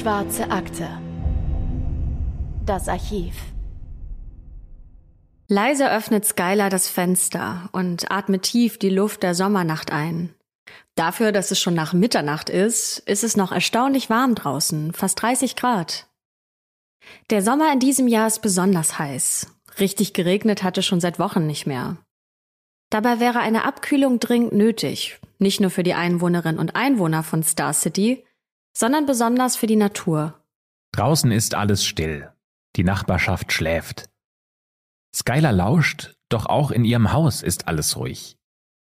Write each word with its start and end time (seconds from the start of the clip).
Schwarze 0.00 0.50
Akte. 0.50 0.88
Das 2.64 2.88
Archiv. 2.88 3.34
Leise 5.46 5.92
öffnet 5.92 6.24
Skylar 6.24 6.70
das 6.70 6.88
Fenster 6.88 7.68
und 7.72 8.10
atmet 8.10 8.44
tief 8.44 8.78
die 8.78 8.88
Luft 8.88 9.22
der 9.22 9.34
Sommernacht 9.34 9.92
ein. 9.92 10.34
Dafür, 10.94 11.32
dass 11.32 11.50
es 11.50 11.60
schon 11.60 11.74
nach 11.74 11.92
Mitternacht 11.92 12.48
ist, 12.48 13.00
ist 13.00 13.24
es 13.24 13.36
noch 13.36 13.52
erstaunlich 13.52 14.08
warm 14.08 14.34
draußen, 14.34 14.94
fast 14.94 15.20
30 15.20 15.54
Grad. 15.54 16.08
Der 17.28 17.42
Sommer 17.42 17.70
in 17.70 17.78
diesem 17.78 18.08
Jahr 18.08 18.26
ist 18.26 18.40
besonders 18.40 18.98
heiß. 18.98 19.48
Richtig 19.80 20.14
geregnet 20.14 20.62
hatte 20.62 20.82
schon 20.82 21.00
seit 21.02 21.18
Wochen 21.18 21.46
nicht 21.46 21.66
mehr. 21.66 21.98
Dabei 22.88 23.20
wäre 23.20 23.40
eine 23.40 23.64
Abkühlung 23.64 24.18
dringend 24.18 24.54
nötig, 24.54 25.20
nicht 25.38 25.60
nur 25.60 25.68
für 25.68 25.82
die 25.82 25.94
Einwohnerinnen 25.94 26.58
und 26.58 26.74
Einwohner 26.74 27.22
von 27.22 27.42
Star 27.42 27.74
City, 27.74 28.24
sondern 28.72 29.06
besonders 29.06 29.56
für 29.56 29.66
die 29.66 29.76
Natur. 29.76 30.42
Draußen 30.92 31.30
ist 31.30 31.54
alles 31.54 31.84
still. 31.84 32.32
Die 32.76 32.84
Nachbarschaft 32.84 33.52
schläft. 33.52 34.08
Skylar 35.14 35.52
lauscht, 35.52 36.14
doch 36.28 36.46
auch 36.46 36.70
in 36.70 36.84
ihrem 36.84 37.12
Haus 37.12 37.42
ist 37.42 37.68
alles 37.68 37.96
ruhig. 37.96 38.38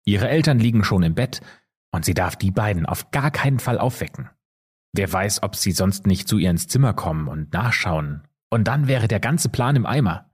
Ihre 0.04 0.28
Eltern 0.28 0.58
liegen 0.58 0.84
schon 0.84 1.02
im 1.02 1.14
Bett 1.14 1.40
und 1.90 2.04
sie 2.04 2.14
darf 2.14 2.36
die 2.36 2.50
beiden 2.50 2.86
auf 2.86 3.10
gar 3.10 3.30
keinen 3.30 3.60
Fall 3.60 3.78
aufwecken. 3.78 4.30
Wer 4.92 5.10
weiß, 5.10 5.42
ob 5.42 5.56
sie 5.56 5.72
sonst 5.72 6.06
nicht 6.06 6.28
zu 6.28 6.38
ihr 6.38 6.50
ins 6.50 6.68
Zimmer 6.68 6.92
kommen 6.92 7.28
und 7.28 7.52
nachschauen. 7.52 8.28
Und 8.50 8.64
dann 8.64 8.86
wäre 8.86 9.08
der 9.08 9.20
ganze 9.20 9.48
Plan 9.48 9.76
im 9.76 9.86
Eimer. 9.86 10.30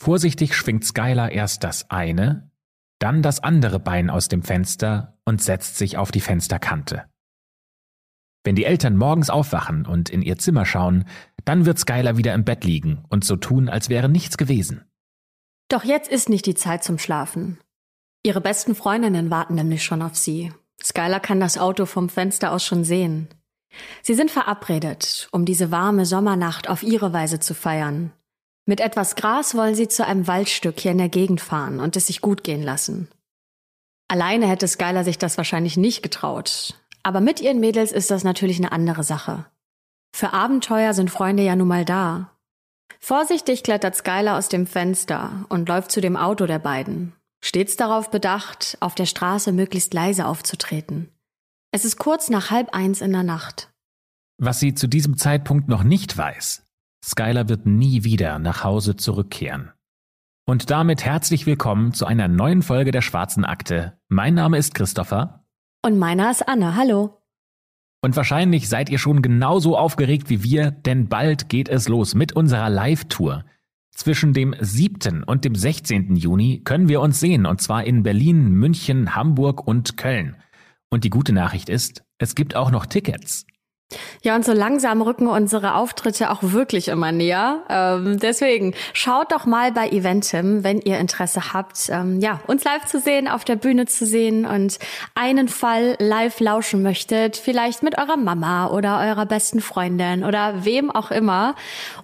Vorsichtig 0.00 0.54
schwingt 0.54 0.84
Skylar 0.84 1.32
erst 1.32 1.64
das 1.64 1.90
eine, 1.90 2.52
dann 3.00 3.22
das 3.22 3.40
andere 3.40 3.80
Bein 3.80 4.10
aus 4.10 4.28
dem 4.28 4.42
Fenster 4.42 5.18
und 5.24 5.42
setzt 5.42 5.76
sich 5.76 5.96
auf 5.96 6.12
die 6.12 6.20
Fensterkante. 6.20 7.06
Wenn 8.48 8.56
die 8.56 8.64
Eltern 8.64 8.96
morgens 8.96 9.28
aufwachen 9.28 9.84
und 9.84 10.08
in 10.08 10.22
ihr 10.22 10.38
Zimmer 10.38 10.64
schauen, 10.64 11.04
dann 11.44 11.66
wird 11.66 11.78
Skylar 11.78 12.16
wieder 12.16 12.32
im 12.32 12.46
Bett 12.46 12.64
liegen 12.64 13.04
und 13.10 13.22
so 13.22 13.36
tun, 13.36 13.68
als 13.68 13.90
wäre 13.90 14.08
nichts 14.08 14.38
gewesen. 14.38 14.86
Doch 15.68 15.84
jetzt 15.84 16.10
ist 16.10 16.30
nicht 16.30 16.46
die 16.46 16.54
Zeit 16.54 16.82
zum 16.82 16.96
Schlafen. 16.96 17.58
Ihre 18.22 18.40
besten 18.40 18.74
Freundinnen 18.74 19.30
warten 19.30 19.54
nämlich 19.54 19.84
schon 19.84 20.00
auf 20.00 20.16
sie. 20.16 20.50
Skylar 20.82 21.20
kann 21.20 21.40
das 21.40 21.58
Auto 21.58 21.84
vom 21.84 22.08
Fenster 22.08 22.50
aus 22.50 22.64
schon 22.64 22.84
sehen. 22.84 23.28
Sie 24.00 24.14
sind 24.14 24.30
verabredet, 24.30 25.28
um 25.30 25.44
diese 25.44 25.70
warme 25.70 26.06
Sommernacht 26.06 26.70
auf 26.70 26.82
ihre 26.82 27.12
Weise 27.12 27.40
zu 27.40 27.52
feiern. 27.52 28.12
Mit 28.64 28.80
etwas 28.80 29.14
Gras 29.14 29.56
wollen 29.56 29.74
sie 29.74 29.88
zu 29.88 30.06
einem 30.06 30.26
Waldstück 30.26 30.80
hier 30.80 30.92
in 30.92 30.98
der 30.98 31.10
Gegend 31.10 31.42
fahren 31.42 31.80
und 31.80 31.96
es 31.96 32.06
sich 32.06 32.22
gut 32.22 32.44
gehen 32.44 32.62
lassen. 32.62 33.08
Alleine 34.08 34.48
hätte 34.48 34.66
Skylar 34.66 35.04
sich 35.04 35.18
das 35.18 35.36
wahrscheinlich 35.36 35.76
nicht 35.76 36.02
getraut, 36.02 36.77
aber 37.02 37.20
mit 37.20 37.40
ihren 37.40 37.60
Mädels 37.60 37.92
ist 37.92 38.10
das 38.10 38.24
natürlich 38.24 38.58
eine 38.58 38.72
andere 38.72 39.02
Sache. 39.02 39.46
Für 40.14 40.32
Abenteuer 40.32 40.94
sind 40.94 41.10
Freunde 41.10 41.42
ja 41.42 41.56
nun 41.56 41.68
mal 41.68 41.84
da. 41.84 42.32
Vorsichtig 43.00 43.62
klettert 43.62 43.94
Skylar 43.94 44.38
aus 44.38 44.48
dem 44.48 44.66
Fenster 44.66 45.44
und 45.48 45.68
läuft 45.68 45.92
zu 45.92 46.00
dem 46.00 46.16
Auto 46.16 46.46
der 46.46 46.58
beiden. 46.58 47.12
Stets 47.42 47.76
darauf 47.76 48.10
bedacht, 48.10 48.76
auf 48.80 48.94
der 48.94 49.06
Straße 49.06 49.52
möglichst 49.52 49.94
leise 49.94 50.26
aufzutreten. 50.26 51.10
Es 51.70 51.84
ist 51.84 51.98
kurz 51.98 52.30
nach 52.30 52.50
halb 52.50 52.74
eins 52.74 53.00
in 53.00 53.12
der 53.12 53.22
Nacht. 53.22 53.70
Was 54.38 54.58
sie 54.58 54.74
zu 54.74 54.86
diesem 54.86 55.16
Zeitpunkt 55.16 55.68
noch 55.68 55.84
nicht 55.84 56.16
weiß, 56.16 56.64
Skylar 57.04 57.48
wird 57.48 57.66
nie 57.66 58.04
wieder 58.04 58.38
nach 58.38 58.64
Hause 58.64 58.96
zurückkehren. 58.96 59.72
Und 60.46 60.70
damit 60.70 61.04
herzlich 61.04 61.46
willkommen 61.46 61.92
zu 61.92 62.06
einer 62.06 62.26
neuen 62.26 62.62
Folge 62.62 62.90
der 62.90 63.02
Schwarzen 63.02 63.44
Akte. 63.44 63.98
Mein 64.08 64.34
Name 64.34 64.56
ist 64.56 64.74
Christopher. 64.74 65.44
Und 65.82 65.98
meiner 65.98 66.30
ist 66.30 66.48
Anne. 66.48 66.74
Hallo. 66.76 67.22
Und 68.00 68.16
wahrscheinlich 68.16 68.68
seid 68.68 68.90
ihr 68.90 68.98
schon 68.98 69.22
genauso 69.22 69.76
aufgeregt 69.76 70.30
wie 70.30 70.42
wir, 70.42 70.70
denn 70.70 71.08
bald 71.08 71.48
geht 71.48 71.68
es 71.68 71.88
los 71.88 72.14
mit 72.14 72.32
unserer 72.32 72.68
Live-Tour. 72.68 73.44
Zwischen 73.92 74.32
dem 74.32 74.54
7. 74.58 75.24
und 75.24 75.44
dem 75.44 75.54
16. 75.54 76.14
Juni 76.14 76.62
können 76.64 76.88
wir 76.88 77.00
uns 77.00 77.18
sehen, 77.18 77.46
und 77.46 77.60
zwar 77.60 77.84
in 77.84 78.04
Berlin, 78.04 78.50
München, 78.52 79.16
Hamburg 79.16 79.66
und 79.66 79.96
Köln. 79.96 80.36
Und 80.90 81.04
die 81.04 81.10
gute 81.10 81.32
Nachricht 81.32 81.68
ist, 81.68 82.04
es 82.18 82.34
gibt 82.34 82.54
auch 82.54 82.70
noch 82.70 82.86
Tickets. 82.86 83.44
Ja, 84.22 84.36
und 84.36 84.44
so 84.44 84.52
langsam 84.52 85.00
rücken 85.00 85.28
unsere 85.28 85.74
Auftritte 85.74 86.30
auch 86.30 86.42
wirklich 86.42 86.88
immer 86.88 87.10
näher. 87.10 87.62
Ähm, 87.70 88.18
deswegen 88.18 88.74
schaut 88.92 89.32
doch 89.32 89.46
mal 89.46 89.72
bei 89.72 89.88
Eventim, 89.88 90.62
wenn 90.62 90.80
ihr 90.80 90.98
Interesse 90.98 91.54
habt, 91.54 91.88
ähm, 91.88 92.20
ja, 92.20 92.40
uns 92.46 92.64
live 92.64 92.84
zu 92.84 93.00
sehen, 93.00 93.28
auf 93.28 93.44
der 93.44 93.56
Bühne 93.56 93.86
zu 93.86 94.04
sehen 94.04 94.44
und 94.44 94.78
einen 95.14 95.48
Fall 95.48 95.96
live 96.00 96.38
lauschen 96.40 96.82
möchtet, 96.82 97.38
vielleicht 97.38 97.82
mit 97.82 97.96
eurer 97.96 98.18
Mama 98.18 98.66
oder 98.68 99.00
eurer 99.00 99.24
besten 99.24 99.62
Freundin 99.62 100.22
oder 100.22 100.66
wem 100.66 100.90
auch 100.90 101.10
immer. 101.10 101.54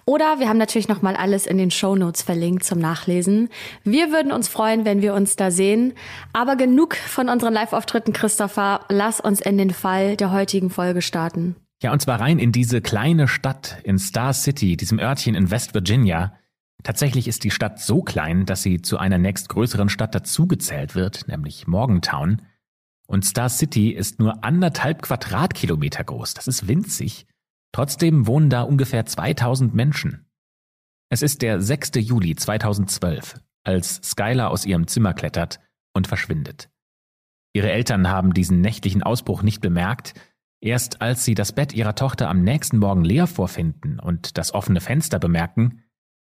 Oder 0.05 0.39
wir 0.39 0.49
haben 0.49 0.57
natürlich 0.57 0.87
noch 0.87 1.03
mal 1.03 1.15
alles 1.15 1.45
in 1.45 1.59
den 1.59 1.69
Show 1.69 1.95
Notes 1.95 2.23
verlinkt 2.23 2.63
zum 2.63 2.79
Nachlesen. 2.79 3.49
Wir 3.83 4.11
würden 4.11 4.31
uns 4.31 4.47
freuen, 4.47 4.85
wenn 4.85 5.03
wir 5.03 5.13
uns 5.13 5.35
da 5.35 5.51
sehen. 5.51 5.93
Aber 6.33 6.55
genug 6.55 6.95
von 6.95 7.29
unseren 7.29 7.53
Live-Auftritten, 7.53 8.11
Christopher. 8.11 8.79
Lass 8.89 9.19
uns 9.19 9.39
in 9.39 9.59
den 9.59 9.71
Fall 9.71 10.15
der 10.15 10.31
heutigen 10.31 10.71
Folge 10.71 11.03
starten. 11.03 11.55
Ja, 11.81 11.91
und 11.91 12.01
zwar 12.01 12.19
rein 12.19 12.39
in 12.39 12.51
diese 12.51 12.81
kleine 12.81 13.27
Stadt 13.27 13.79
in 13.83 13.99
Star 13.99 14.33
City, 14.33 14.77
diesem 14.77 14.99
Örtchen 14.99 15.35
in 15.35 15.51
West 15.51 15.73
Virginia. 15.73 16.33
Tatsächlich 16.83 17.27
ist 17.27 17.43
die 17.43 17.51
Stadt 17.51 17.79
so 17.79 18.01
klein, 18.01 18.45
dass 18.45 18.61
sie 18.61 18.81
zu 18.81 18.97
einer 18.97 19.17
nächstgrößeren 19.17 19.89
Stadt 19.89 20.15
dazugezählt 20.15 20.95
wird, 20.95 21.27
nämlich 21.27 21.67
Morgantown. 21.67 22.41
Und 23.07 23.25
Star 23.25 23.49
City 23.49 23.89
ist 23.91 24.19
nur 24.19 24.43
anderthalb 24.43 25.01
Quadratkilometer 25.01 26.03
groß. 26.03 26.33
Das 26.33 26.47
ist 26.47 26.67
winzig. 26.67 27.27
Trotzdem 27.71 28.25
wohnen 28.25 28.49
da 28.49 28.61
ungefähr 28.61 29.05
2000 29.05 29.75
Menschen. 29.75 30.25
Es 31.09 31.21
ist 31.21 31.41
der 31.41 31.61
6. 31.61 31.91
Juli 31.95 32.35
2012, 32.35 33.39
als 33.63 33.95
Skylar 34.03 34.49
aus 34.49 34.65
ihrem 34.65 34.87
Zimmer 34.87 35.13
klettert 35.13 35.59
und 35.93 36.07
verschwindet. 36.07 36.69
Ihre 37.53 37.71
Eltern 37.71 38.09
haben 38.09 38.33
diesen 38.33 38.61
nächtlichen 38.61 39.03
Ausbruch 39.03 39.43
nicht 39.43 39.61
bemerkt, 39.61 40.13
Erst 40.61 41.01
als 41.01 41.25
sie 41.25 41.35
das 41.35 41.51
Bett 41.51 41.73
ihrer 41.73 41.95
Tochter 41.95 42.29
am 42.29 42.41
nächsten 42.41 42.79
Morgen 42.79 43.03
leer 43.03 43.27
vorfinden 43.27 43.99
und 43.99 44.37
das 44.37 44.53
offene 44.53 44.81
Fenster 44.81 45.19
bemerken, 45.19 45.83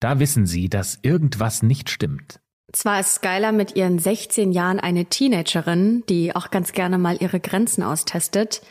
da 0.00 0.18
wissen 0.18 0.46
sie, 0.46 0.68
dass 0.68 0.98
irgendwas 1.02 1.62
nicht 1.62 1.90
stimmt. 1.90 2.40
Zwar 2.72 3.00
ist 3.00 3.16
Skylar 3.16 3.52
mit 3.52 3.76
ihren 3.76 3.98
16 3.98 4.52
Jahren 4.52 4.80
eine 4.80 5.04
Teenagerin, 5.04 6.04
die 6.08 6.34
auch 6.34 6.50
ganz 6.50 6.72
gerne 6.72 6.98
mal 6.98 7.18
ihre 7.20 7.38
Grenzen 7.38 7.82
austestet, 7.82 8.62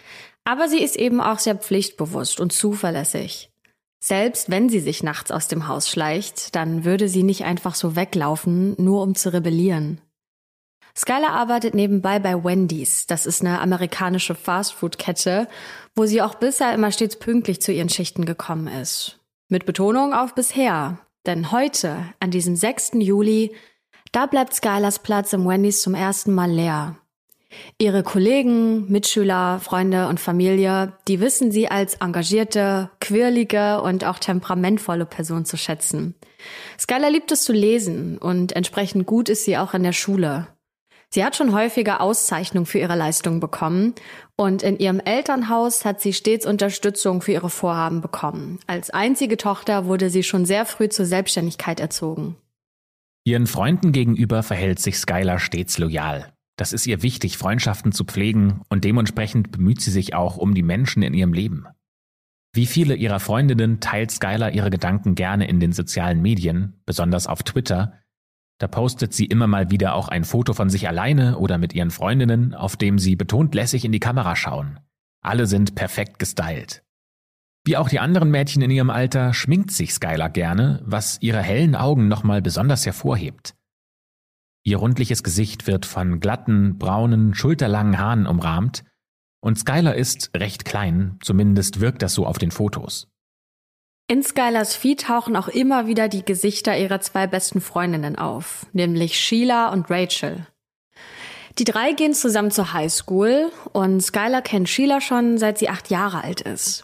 aber 0.43 0.67
sie 0.67 0.81
ist 0.81 0.95
eben 0.95 1.21
auch 1.21 1.39
sehr 1.39 1.55
pflichtbewusst 1.55 2.39
und 2.39 2.51
zuverlässig. 2.51 3.51
Selbst 4.03 4.49
wenn 4.49 4.69
sie 4.69 4.79
sich 4.79 5.03
nachts 5.03 5.29
aus 5.29 5.47
dem 5.47 5.67
Haus 5.67 5.87
schleicht, 5.87 6.55
dann 6.55 6.83
würde 6.83 7.07
sie 7.07 7.21
nicht 7.21 7.43
einfach 7.43 7.75
so 7.75 7.95
weglaufen, 7.95 8.75
nur 8.79 9.03
um 9.03 9.13
zu 9.13 9.31
rebellieren. 9.31 10.01
Skylar 10.95 11.31
arbeitet 11.31 11.73
nebenbei 11.73 12.19
bei 12.19 12.43
Wendy's. 12.43 13.07
Das 13.07 13.25
ist 13.25 13.41
eine 13.41 13.61
amerikanische 13.61 14.35
Fastfood-Kette, 14.35 15.47
wo 15.95 16.05
sie 16.05 16.21
auch 16.21 16.35
bisher 16.35 16.73
immer 16.73 16.91
stets 16.91 17.17
pünktlich 17.17 17.61
zu 17.61 17.71
ihren 17.71 17.89
Schichten 17.89 18.25
gekommen 18.25 18.67
ist. 18.67 19.19
Mit 19.47 19.65
Betonung 19.65 20.13
auf 20.13 20.35
bisher. 20.35 20.99
Denn 21.25 21.51
heute, 21.51 22.05
an 22.19 22.31
diesem 22.31 22.55
6. 22.55 22.91
Juli, 22.95 23.53
da 24.11 24.25
bleibt 24.25 24.53
Skylars 24.53 24.99
Platz 24.99 25.33
im 25.33 25.47
Wendy's 25.47 25.81
zum 25.81 25.95
ersten 25.95 26.33
Mal 26.33 26.51
leer. 26.51 26.97
Ihre 27.77 28.03
Kollegen, 28.03 28.89
Mitschüler, 28.89 29.59
Freunde 29.59 30.07
und 30.07 30.19
Familie, 30.19 30.93
die 31.07 31.19
wissen 31.19 31.51
sie 31.51 31.67
als 31.67 31.95
engagierte, 31.95 32.89
quirlige 32.99 33.81
und 33.81 34.05
auch 34.05 34.19
temperamentvolle 34.19 35.05
Person 35.05 35.45
zu 35.45 35.57
schätzen. 35.57 36.15
Skylar 36.79 37.11
liebt 37.11 37.31
es 37.31 37.43
zu 37.43 37.53
lesen 37.53 38.17
und 38.17 38.55
entsprechend 38.55 39.05
gut 39.05 39.29
ist 39.29 39.45
sie 39.45 39.57
auch 39.57 39.73
in 39.73 39.83
der 39.83 39.93
Schule. 39.93 40.47
Sie 41.13 41.25
hat 41.25 41.35
schon 41.35 41.53
häufiger 41.53 41.99
Auszeichnungen 41.99 42.65
für 42.65 42.79
ihre 42.79 42.95
Leistung 42.95 43.41
bekommen 43.41 43.95
und 44.37 44.63
in 44.63 44.79
ihrem 44.79 45.01
Elternhaus 45.01 45.83
hat 45.83 45.99
sie 45.99 46.13
stets 46.13 46.45
Unterstützung 46.45 47.21
für 47.21 47.33
ihre 47.33 47.49
Vorhaben 47.49 47.99
bekommen. 47.99 48.59
Als 48.65 48.91
einzige 48.91 49.35
Tochter 49.35 49.85
wurde 49.87 50.09
sie 50.09 50.23
schon 50.23 50.45
sehr 50.45 50.65
früh 50.65 50.87
zur 50.87 51.05
Selbstständigkeit 51.05 51.81
erzogen. 51.81 52.37
Ihren 53.25 53.45
Freunden 53.45 53.91
gegenüber 53.91 54.41
verhält 54.41 54.79
sich 54.79 54.97
Skylar 54.97 55.39
stets 55.39 55.77
loyal. 55.77 56.31
Das 56.55 56.71
ist 56.71 56.87
ihr 56.87 57.03
wichtig, 57.03 57.37
Freundschaften 57.37 57.91
zu 57.91 58.05
pflegen 58.05 58.61
und 58.69 58.85
dementsprechend 58.85 59.51
bemüht 59.51 59.81
sie 59.81 59.91
sich 59.91 60.13
auch 60.13 60.37
um 60.37 60.55
die 60.55 60.63
Menschen 60.63 61.03
in 61.03 61.13
ihrem 61.13 61.33
Leben. 61.33 61.65
Wie 62.53 62.65
viele 62.65 62.95
ihrer 62.95 63.19
Freundinnen 63.19 63.81
teilt 63.81 64.11
Skylar 64.11 64.51
ihre 64.51 64.69
Gedanken 64.69 65.15
gerne 65.15 65.47
in 65.47 65.59
den 65.59 65.73
sozialen 65.73 66.21
Medien, 66.21 66.81
besonders 66.85 67.27
auf 67.27 67.43
Twitter, 67.43 68.01
da 68.61 68.67
postet 68.67 69.11
sie 69.11 69.25
immer 69.25 69.47
mal 69.47 69.71
wieder 69.71 69.95
auch 69.95 70.07
ein 70.07 70.23
Foto 70.23 70.53
von 70.53 70.69
sich 70.69 70.87
alleine 70.87 71.39
oder 71.39 71.57
mit 71.57 71.73
ihren 71.73 71.89
Freundinnen, 71.89 72.53
auf 72.53 72.77
dem 72.77 72.99
sie 72.99 73.15
betont 73.15 73.55
lässig 73.55 73.85
in 73.85 73.91
die 73.91 73.99
Kamera 73.99 74.35
schauen. 74.35 74.79
Alle 75.23 75.47
sind 75.47 75.73
perfekt 75.73 76.19
gestylt. 76.19 76.83
Wie 77.65 77.75
auch 77.75 77.89
die 77.89 77.99
anderen 77.99 78.29
Mädchen 78.29 78.61
in 78.61 78.69
ihrem 78.69 78.91
Alter 78.91 79.33
schminkt 79.33 79.71
sich 79.71 79.95
Skylar 79.95 80.29
gerne, 80.29 80.79
was 80.85 81.17
ihre 81.21 81.41
hellen 81.41 81.75
Augen 81.75 82.07
nochmal 82.07 82.43
besonders 82.43 82.85
hervorhebt. 82.85 83.55
Ihr 84.63 84.77
rundliches 84.77 85.23
Gesicht 85.23 85.65
wird 85.65 85.87
von 85.87 86.19
glatten, 86.19 86.77
braunen, 86.77 87.33
schulterlangen 87.33 87.97
Haaren 87.97 88.27
umrahmt 88.27 88.83
Und 89.39 89.57
Skylar 89.57 89.95
ist 89.95 90.29
recht 90.37 90.65
klein, 90.65 91.17
zumindest 91.23 91.79
wirkt 91.79 92.03
das 92.03 92.13
so 92.13 92.27
auf 92.27 92.37
den 92.37 92.51
Fotos. 92.51 93.07
In 94.11 94.23
Skylars 94.23 94.75
Feed 94.75 95.03
tauchen 95.03 95.37
auch 95.37 95.47
immer 95.47 95.87
wieder 95.87 96.09
die 96.09 96.25
Gesichter 96.25 96.77
ihrer 96.77 96.99
zwei 96.99 97.27
besten 97.27 97.61
Freundinnen 97.61 98.17
auf, 98.17 98.65
nämlich 98.73 99.17
Sheila 99.17 99.69
und 99.69 99.89
Rachel. 99.89 100.47
Die 101.57 101.63
drei 101.63 101.93
gehen 101.93 102.13
zusammen 102.13 102.51
zur 102.51 102.73
Highschool 102.73 103.53
und 103.71 104.01
Skylar 104.01 104.41
kennt 104.41 104.67
Sheila 104.67 104.99
schon 104.99 105.37
seit 105.37 105.59
sie 105.59 105.69
acht 105.69 105.89
Jahre 105.89 106.25
alt 106.25 106.41
ist. 106.41 106.83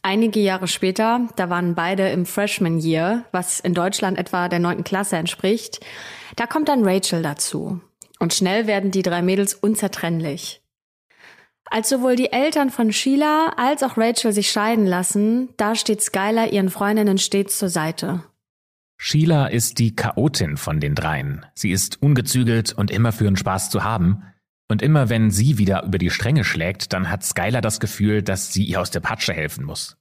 Einige 0.00 0.40
Jahre 0.40 0.66
später, 0.66 1.28
da 1.36 1.50
waren 1.50 1.74
beide 1.74 2.08
im 2.08 2.24
Freshman 2.24 2.78
Year, 2.78 3.26
was 3.30 3.60
in 3.60 3.74
Deutschland 3.74 4.16
etwa 4.16 4.48
der 4.48 4.58
neunten 4.58 4.84
Klasse 4.84 5.16
entspricht, 5.16 5.84
da 6.36 6.46
kommt 6.46 6.70
dann 6.70 6.88
Rachel 6.88 7.20
dazu. 7.20 7.82
Und 8.20 8.32
schnell 8.32 8.66
werden 8.66 8.90
die 8.90 9.02
drei 9.02 9.20
Mädels 9.20 9.52
unzertrennlich. 9.52 10.62
Als 11.70 11.88
sowohl 11.88 12.16
die 12.16 12.32
Eltern 12.32 12.70
von 12.70 12.92
Sheila 12.92 13.54
als 13.56 13.82
auch 13.82 13.96
Rachel 13.96 14.32
sich 14.32 14.50
scheiden 14.50 14.86
lassen, 14.86 15.48
da 15.56 15.74
steht 15.74 16.02
Skylar 16.02 16.52
ihren 16.52 16.70
Freundinnen 16.70 17.18
stets 17.18 17.58
zur 17.58 17.68
Seite. 17.68 18.22
Sheila 18.96 19.46
ist 19.46 19.78
die 19.78 19.96
Chaotin 19.96 20.56
von 20.56 20.80
den 20.80 20.94
dreien. 20.94 21.44
Sie 21.54 21.72
ist 21.72 22.00
ungezügelt 22.00 22.72
und 22.72 22.90
immer 22.90 23.12
für 23.12 23.26
einen 23.26 23.36
Spaß 23.36 23.70
zu 23.70 23.82
haben. 23.82 24.22
Und 24.70 24.82
immer 24.82 25.08
wenn 25.08 25.30
sie 25.30 25.58
wieder 25.58 25.84
über 25.84 25.98
die 25.98 26.10
Stränge 26.10 26.44
schlägt, 26.44 26.92
dann 26.92 27.10
hat 27.10 27.24
Skylar 27.24 27.60
das 27.60 27.80
Gefühl, 27.80 28.22
dass 28.22 28.52
sie 28.52 28.64
ihr 28.64 28.80
aus 28.80 28.90
der 28.90 29.00
Patsche 29.00 29.32
helfen 29.32 29.64
muss. 29.64 29.96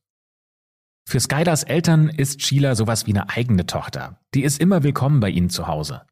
Für 1.05 1.19
Skylars 1.19 1.63
Eltern 1.63 2.09
ist 2.09 2.41
Sheila 2.41 2.75
sowas 2.75 3.05
wie 3.05 3.11
eine 3.11 3.29
eigene 3.29 3.65
Tochter. 3.65 4.21
Die 4.33 4.43
ist 4.43 4.59
immer 4.61 4.83
willkommen 4.83 5.19
bei 5.19 5.29
ihnen 5.29 5.49
zu 5.49 5.67
Hause. 5.67 6.03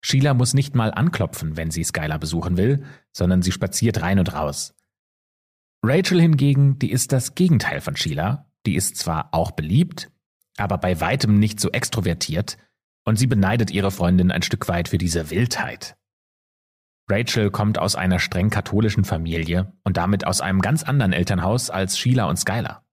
Sheila 0.00 0.32
muss 0.32 0.54
nicht 0.54 0.74
mal 0.74 0.92
anklopfen, 0.92 1.56
wenn 1.56 1.70
sie 1.70 1.84
Skylar 1.84 2.18
besuchen 2.18 2.56
will, 2.56 2.84
sondern 3.12 3.42
sie 3.42 3.52
spaziert 3.52 4.00
rein 4.00 4.18
und 4.18 4.32
raus. 4.32 4.74
Rachel 5.82 6.20
hingegen, 6.20 6.78
die 6.78 6.90
ist 6.90 7.12
das 7.12 7.34
Gegenteil 7.34 7.80
von 7.80 7.96
Sheila. 7.96 8.50
Die 8.66 8.74
ist 8.74 8.96
zwar 8.96 9.28
auch 9.32 9.52
beliebt, 9.52 10.10
aber 10.56 10.78
bei 10.78 11.00
weitem 11.00 11.38
nicht 11.38 11.60
so 11.60 11.70
extrovertiert 11.70 12.58
und 13.04 13.16
sie 13.16 13.26
beneidet 13.26 13.70
ihre 13.70 13.90
Freundin 13.90 14.30
ein 14.30 14.42
Stück 14.42 14.68
weit 14.68 14.88
für 14.88 14.98
diese 14.98 15.30
Wildheit. 15.30 15.96
Rachel 17.10 17.50
kommt 17.50 17.78
aus 17.78 17.94
einer 17.94 18.18
streng 18.18 18.50
katholischen 18.50 19.04
Familie 19.04 19.72
und 19.84 19.96
damit 19.96 20.26
aus 20.26 20.42
einem 20.42 20.60
ganz 20.60 20.82
anderen 20.82 21.14
Elternhaus 21.14 21.70
als 21.70 21.98
Sheila 21.98 22.24
und 22.24 22.36
Skylar. 22.36 22.84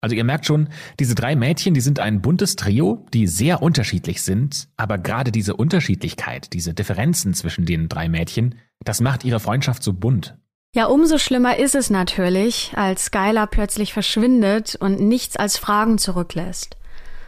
Also 0.00 0.16
ihr 0.16 0.24
merkt 0.24 0.46
schon, 0.46 0.70
diese 0.98 1.14
drei 1.14 1.36
Mädchen, 1.36 1.74
die 1.74 1.82
sind 1.82 2.00
ein 2.00 2.22
buntes 2.22 2.56
Trio, 2.56 3.06
die 3.12 3.26
sehr 3.26 3.62
unterschiedlich 3.62 4.22
sind, 4.22 4.68
aber 4.78 4.96
gerade 4.96 5.30
diese 5.30 5.54
Unterschiedlichkeit, 5.54 6.54
diese 6.54 6.72
Differenzen 6.72 7.34
zwischen 7.34 7.66
den 7.66 7.88
drei 7.88 8.08
Mädchen, 8.08 8.56
das 8.82 9.02
macht 9.02 9.24
ihre 9.24 9.38
Freundschaft 9.38 9.82
so 9.82 9.92
bunt 9.92 10.39
ja, 10.74 10.86
umso 10.86 11.18
schlimmer 11.18 11.56
ist 11.56 11.74
es 11.74 11.90
natürlich, 11.90 12.72
als 12.76 13.06
Skylar 13.06 13.48
plötzlich 13.48 13.92
verschwindet 13.92 14.76
und 14.76 15.00
nichts 15.00 15.36
als 15.36 15.56
Fragen 15.56 15.98
zurücklässt. 15.98 16.76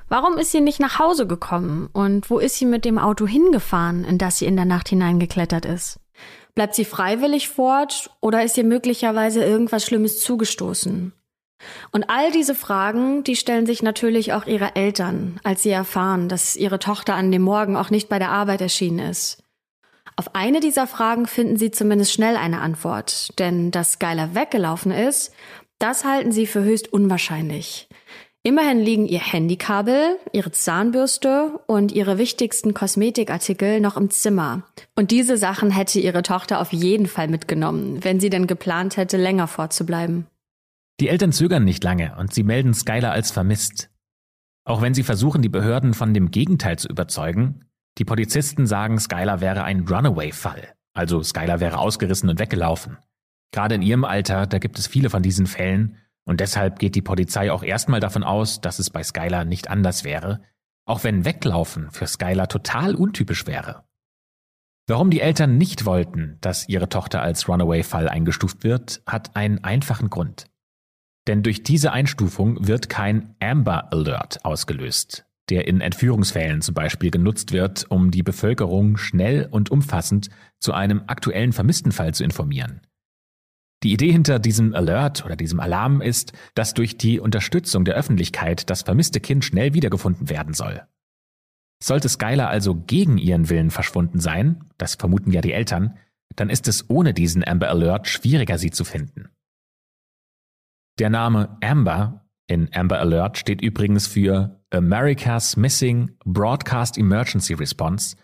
Warum 0.09 0.39
ist 0.39 0.53
sie 0.53 0.61
nicht 0.61 0.79
nach 0.79 0.99
Hause 0.99 1.27
gekommen 1.27 1.89
und 1.93 2.29
wo 2.31 2.39
ist 2.39 2.57
sie 2.57 2.67
mit 2.67 2.85
dem 2.85 2.99
Auto 2.99 3.27
hingefahren, 3.27 4.05
in 4.05 4.19
das 4.19 4.39
sie 4.39 4.47
in 4.47 4.57
der 4.57 4.67
Nacht 4.67 4.89
hineingeklettert 4.91 5.65
ist? 5.65 5.99
Bleibt 6.55 6.75
sie 6.75 6.85
freiwillig 6.85 7.49
fort 7.49 8.11
oder 8.21 8.45
ist 8.45 8.59
ihr 8.59 8.65
möglicherweise 8.65 9.43
irgendwas 9.43 9.87
Schlimmes 9.87 10.21
zugestoßen? 10.21 11.13
Und 11.93 12.11
all 12.11 12.31
diese 12.31 12.55
Fragen, 12.55 13.25
die 13.25 13.37
stellen 13.37 13.67
sich 13.67 13.83
natürlich 13.83 14.33
auch 14.33 14.47
ihre 14.47 14.77
Eltern, 14.77 15.41
als 15.45 15.63
sie 15.63 15.71
erfahren, 15.71 16.29
dass 16.29 16.57
ihre 16.57 16.79
Tochter 16.79 17.15
an 17.15 17.33
dem 17.33 17.43
Morgen 17.43 17.77
auch 17.77 17.91
nicht 17.91 18.09
bei 18.09 18.19
der 18.19 18.31
Arbeit 18.31 18.61
erschienen 18.61 18.99
ist. 18.99 19.42
Auf 20.23 20.37
eine 20.37 20.61
dieser 20.61 20.87
Fragen 20.87 21.27
finden 21.27 21.57
Sie 21.57 21.73
zumindest 21.73 22.13
schnell 22.13 22.37
eine 22.37 22.61
Antwort, 22.61 23.37
denn 23.41 23.73
dass 23.73 23.95
Skylar 23.95 24.37
weggelaufen 24.37 24.93
ist, 24.93 25.35
das 25.81 26.05
halten 26.05 26.31
Sie 26.31 26.47
für 26.47 26.63
höchst 26.63 26.93
unwahrscheinlich. 26.93 27.89
Immerhin 28.45 28.79
liegen 28.79 29.09
ihr 29.09 29.19
Handykabel, 29.19 30.17
ihre 30.33 30.53
Zahnbürste 30.53 31.59
und 31.67 31.91
ihre 31.91 32.19
wichtigsten 32.19 32.73
Kosmetikartikel 32.73 33.81
noch 33.81 33.97
im 33.97 34.11
Zimmer. 34.11 34.63
Und 34.95 35.11
diese 35.11 35.37
Sachen 35.37 35.73
hätte 35.73 35.99
ihre 35.99 36.23
Tochter 36.23 36.61
auf 36.61 36.73
jeden 36.73 37.09
Fall 37.09 37.27
mitgenommen, 37.27 38.05
wenn 38.05 38.21
sie 38.21 38.31
denn 38.31 38.47
geplant 38.47 38.97
hätte, 38.97 39.17
länger 39.17 39.49
fortzubleiben. 39.49 40.29
Die 41.01 41.09
Eltern 41.09 41.33
zögern 41.33 41.65
nicht 41.65 41.83
lange 41.83 42.15
und 42.17 42.33
sie 42.33 42.45
melden 42.45 42.75
Skylar 42.75 43.11
als 43.11 43.33
vermisst. 43.33 43.91
Auch 44.65 44.83
wenn 44.83 44.95
sie 44.95 45.03
versuchen, 45.03 45.43
die 45.43 45.49
Behörden 45.49 45.95
von 45.95 46.15
dem 46.15 46.31
Gegenteil 46.31 46.79
zu 46.79 46.87
überzeugen, 46.87 47.65
die 47.99 48.05
Polizisten 48.05 48.67
sagen, 48.67 48.99
Skylar 48.99 49.41
wäre 49.41 49.65
ein 49.65 49.87
Runaway-Fall. 49.87 50.75
Also 50.95 51.23
Skylar 51.23 51.61
wäre 51.61 51.79
ausgerissen 51.79 52.29
und 52.29 52.39
weggelaufen. 52.39 52.99
Gerade 53.53 53.75
in 53.75 53.83
ihrem 53.83 54.05
Alter, 54.05 54.47
da 54.47 54.59
gibt 54.59 54.79
es 54.79 54.87
viele 54.87 55.11
von 55.11 55.23
diesen 55.23 55.47
Fällen 55.47 55.99
und 56.25 56.41
deshalb 56.41 56.79
geht 56.79 56.95
die 56.95 57.03
Polizei 57.03 57.53
auch 57.53 57.63
erstmal 57.63 58.01
davon 58.01 58.23
aus, 58.25 58.61
dass 58.61 58.79
es 58.79 58.91
bei 58.91 59.03
Skylar 59.03 59.45
nicht 59.45 59.69
anders 59.69 60.05
wäre, 60.05 60.43
auch 60.87 61.05
wenn 61.05 61.25
Weglaufen 61.25 61.91
für 61.91 62.07
Skylar 62.07 62.49
total 62.49 62.95
untypisch 62.95 63.47
wäre. 63.47 63.85
Warum 64.89 65.11
die 65.11 65.21
Eltern 65.21 65.59
nicht 65.59 65.85
wollten, 65.85 66.39
dass 66.41 66.69
ihre 66.69 66.89
Tochter 66.89 67.23
als 67.23 67.49
Runaway-Fall 67.49 68.09
eingestuft 68.09 68.65
wird, 68.65 69.03
hat 69.07 69.37
einen 69.37 69.63
einfachen 69.63 70.11
Grund. 70.11 70.47
Denn 71.29 71.43
durch 71.43 71.63
diese 71.63 71.93
Einstufung 71.93 72.67
wird 72.67 72.89
kein 72.89 73.37
Amber 73.39 73.93
Alert 73.93 74.45
ausgelöst 74.45 75.25
der 75.51 75.67
in 75.67 75.81
Entführungsfällen 75.81 76.63
zum 76.63 76.75
Beispiel 76.75 77.11
genutzt 77.11 77.53
wird, 77.53 77.91
um 77.91 78.11
die 78.11 78.23
Bevölkerung 78.23 78.97
schnell 78.97 79.49
und 79.51 79.71
umfassend 79.71 80.31
zu 80.61 80.73
einem 80.73 81.03
aktuellen 81.07 81.53
Vermisstenfall 81.53 82.15
zu 82.15 82.25
informieren. 82.25 82.81
Die 83.83 83.93
Idee 83.93 84.13
hinter 84.13 84.39
diesem 84.39 84.75
Alert 84.75 85.25
oder 85.25 85.35
diesem 85.35 85.59
Alarm 85.59 86.01
ist, 86.01 86.33
dass 86.55 86.75
durch 86.75 86.97
die 86.97 87.19
Unterstützung 87.19 87.85
der 87.85 87.97
Öffentlichkeit 87.97 88.71
das 88.71 88.83
vermisste 88.83 89.19
Kind 89.19 89.45
schnell 89.45 89.75
wiedergefunden 89.75 90.31
werden 90.31 90.55
soll. 90.55 90.87
Sollte 91.83 92.09
Skylar 92.09 92.49
also 92.49 92.77
gegen 92.77 93.19
ihren 93.19 93.51
Willen 93.51 93.71
verschwunden 93.71 94.21
sein, 94.21 94.65
das 94.79 94.95
vermuten 94.95 95.33
ja 95.33 95.41
die 95.41 95.53
Eltern, 95.53 95.99
dann 96.37 96.49
ist 96.49 96.69
es 96.69 96.89
ohne 96.89 97.13
diesen 97.13 97.47
Amber 97.47 97.69
Alert 97.71 98.07
schwieriger, 98.07 98.57
sie 98.57 98.71
zu 98.71 98.85
finden. 98.85 99.31
Der 101.01 101.11
Name 101.11 101.59
Amber 101.61 102.22
in 102.53 102.69
Amber 102.75 103.01
Alert 103.01 103.39
steht 103.39 103.63
übrigens 103.63 104.07
für 104.07 104.61
America's 104.71 105.57
Missing 105.57 106.11
Broadcast 106.25 106.99
Emergency 106.99 107.55
Response 107.55 108.17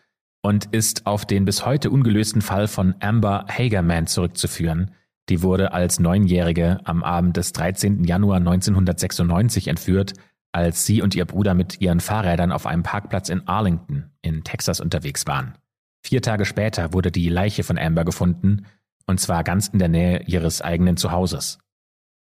und 0.42 0.66
ist 0.66 1.06
auf 1.06 1.25
den 1.25 1.47
bis 1.47 1.64
heute 1.64 1.90
ungelösten 1.90 2.42
Fall 2.42 2.68
von 2.68 2.94
Amber 3.00 3.47
Hagerman 3.49 4.06
zurückzuführen. 4.06 4.90
Die 5.30 5.42
wurde 5.42 5.73
als 5.73 5.99
Neunjährige 5.99 6.80
am 6.85 7.02
Abend 7.02 7.38
des 7.38 7.52
13. 7.52 8.04
Januar 8.04 8.37
1996 8.37 9.68
entführt, 9.68 10.12
als 10.52 10.85
sie 10.85 11.00
und 11.00 11.14
ihr 11.14 11.25
Bruder 11.25 11.54
mit 11.54 11.80
ihren 11.80 12.00
Fahrrädern 12.00 12.52
auf 12.52 12.66
einem 12.66 12.82
Parkplatz 12.82 13.30
in 13.30 13.49
Arlington 13.49 14.11
in 14.20 14.44
Texas 14.44 14.80
unterwegs 14.80 15.26
waren. 15.26 15.54
Vier 16.02 16.20
Tage 16.20 16.44
später 16.44 16.92
wurde 16.92 17.11
die 17.11 17.28
Leiche 17.30 17.62
von 17.62 17.78
Amber 17.78 18.04
gefunden, 18.04 18.66
und 19.06 19.20
zwar 19.20 19.42
ganz 19.42 19.68
in 19.68 19.78
der 19.78 19.88
Nähe 19.88 20.23
ihres 20.26 20.61
eigenen 20.61 20.99
Zuhauses. 20.99 21.58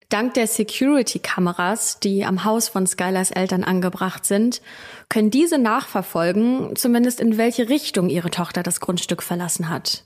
Dank 0.10 0.34
der 0.34 0.48
Security-Kameras, 0.48 2.00
die 2.00 2.26
am 2.26 2.44
Haus 2.44 2.68
von 2.68 2.88
Skylars 2.88 3.30
Eltern 3.30 3.64
angebracht 3.64 4.26
sind, 4.26 4.60
können 5.08 5.30
diese 5.30 5.60
nachverfolgen, 5.60 6.76
zumindest 6.76 7.20
in 7.22 7.38
welche 7.38 7.70
Richtung 7.70 8.10
ihre 8.10 8.32
Tochter 8.32 8.64
das 8.64 8.80
Grundstück 8.80 9.22
verlassen 9.22 9.70
hat. 9.70 10.06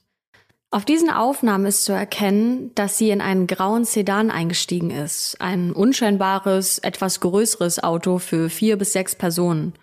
Auf 0.71 0.83
diesen 0.83 1.09
Aufnahmen 1.09 1.67
ist 1.67 1.85
zu 1.85 1.93
erkennen, 1.93 2.71
dass 2.75 2.97
sie 2.97 3.11
in 3.11 3.21
einen 3.21 3.47
grauen 3.47 3.85
Sedan 3.85 4.29
eingestiegen 4.29 4.91
ist, 4.91 5.37
ein 5.39 5.71
unscheinbares, 5.71 6.79
etwas 6.79 7.21
größeres 7.21 7.81
Auto 7.81 8.17
für 8.17 8.49
vier 8.49 8.77
bis 8.77 8.91
sechs 8.91 9.15
Personen. 9.15 9.73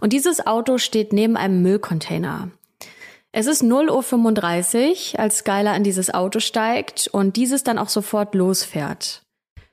Und 0.00 0.12
dieses 0.12 0.46
Auto 0.46 0.78
steht 0.78 1.12
neben 1.12 1.36
einem 1.36 1.62
Müllcontainer. 1.62 2.50
Es 3.32 3.46
ist 3.46 3.64
0.35 3.64 5.14
Uhr, 5.14 5.20
als 5.20 5.38
Skylar 5.38 5.74
in 5.74 5.82
dieses 5.82 6.14
Auto 6.14 6.38
steigt 6.38 7.08
und 7.08 7.36
dieses 7.36 7.64
dann 7.64 7.78
auch 7.78 7.88
sofort 7.88 8.34
losfährt. 8.36 9.22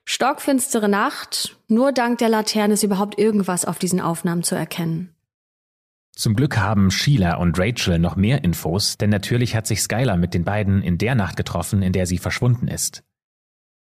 Stockfinstere 0.07 0.87
Nacht, 0.87 1.57
nur 1.67 1.91
dank 1.91 2.19
der 2.19 2.29
Laterne 2.29 2.75
ist 2.75 2.83
überhaupt 2.83 3.17
irgendwas 3.17 3.65
auf 3.65 3.79
diesen 3.79 3.99
Aufnahmen 3.99 4.43
zu 4.43 4.55
erkennen. 4.55 5.09
Zum 6.15 6.35
Glück 6.35 6.57
haben 6.57 6.91
Sheila 6.91 7.35
und 7.37 7.59
Rachel 7.59 7.97
noch 7.99 8.15
mehr 8.15 8.43
Infos, 8.43 8.97
denn 8.97 9.09
natürlich 9.09 9.55
hat 9.55 9.67
sich 9.67 9.81
Skylar 9.81 10.15
mit 10.15 10.33
den 10.33 10.45
beiden 10.45 10.81
in 10.81 10.97
der 10.99 11.15
Nacht 11.15 11.35
getroffen, 11.35 11.81
in 11.81 11.91
der 11.91 12.05
sie 12.05 12.19
verschwunden 12.19 12.67
ist. 12.67 13.03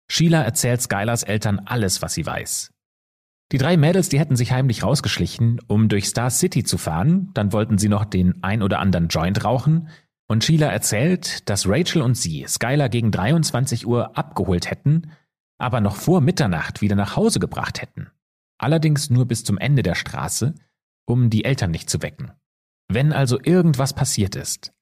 Sheila 0.09 0.43
erzählt 0.43 0.83
Skylars 0.83 1.23
Eltern 1.23 1.63
alles, 1.65 2.03
was 2.03 2.13
sie 2.15 2.27
weiß. 2.27 2.71
Die 3.51 3.59
drei 3.59 3.77
Mädels, 3.77 4.11
die 4.11 4.21
hätten 4.21 4.37
sich 4.37 4.53
heimlich 4.53 4.83
rausgeschlichen, 4.83 5.61
um 5.67 5.89
durch 5.89 6.07
Star 6.07 6.31
City 6.31 6.63
zu 6.63 6.79
fahren, 6.79 7.31
dann 7.35 7.53
wollten 7.53 7.79
sie 7.79 7.89
noch 7.89 8.05
den 8.05 8.43
ein 8.45 8.63
oder 8.63 8.79
anderen 8.79 9.09
Joint 9.09 9.45
rauchen, 9.45 9.89
und 10.29 10.45
Sheila 10.45 10.69
erzählt, 10.69 11.49
dass 11.49 11.69
Rachel 11.69 12.03
und 12.03 12.17
sie 12.17 12.45
Skylar 12.47 12.89
gegen 12.89 13.11
23 13.11 13.87
Uhr 13.87 14.17
abgeholt 14.17 14.71
hätten 14.71 15.11
aber 15.63 15.81
noch 15.81 15.95
vor 15.95 16.21
Mitternacht 16.21 16.81
wieder 16.81 16.97
nach 16.97 17.15
Hause 17.17 17.39
gebracht 17.39 17.81
hätten. 17.81 18.11
Allerdings 18.59 19.11
nur 19.11 19.27
bis 19.27 19.45
zum 19.45 19.59
Ende 19.59 19.83
der 19.83 19.95
Straße, 19.95 20.55
um 21.07 21.31
die 21.31 21.45
Eltern 21.45 21.71
nicht 21.71 21.89
zu 21.89 22.03
wecken. 22.03 22.33
Wenn 22.89 23.13
also 23.13 23.39
irgendwas 23.43 23.95
passiert 23.95 24.35
ist, 24.35 24.73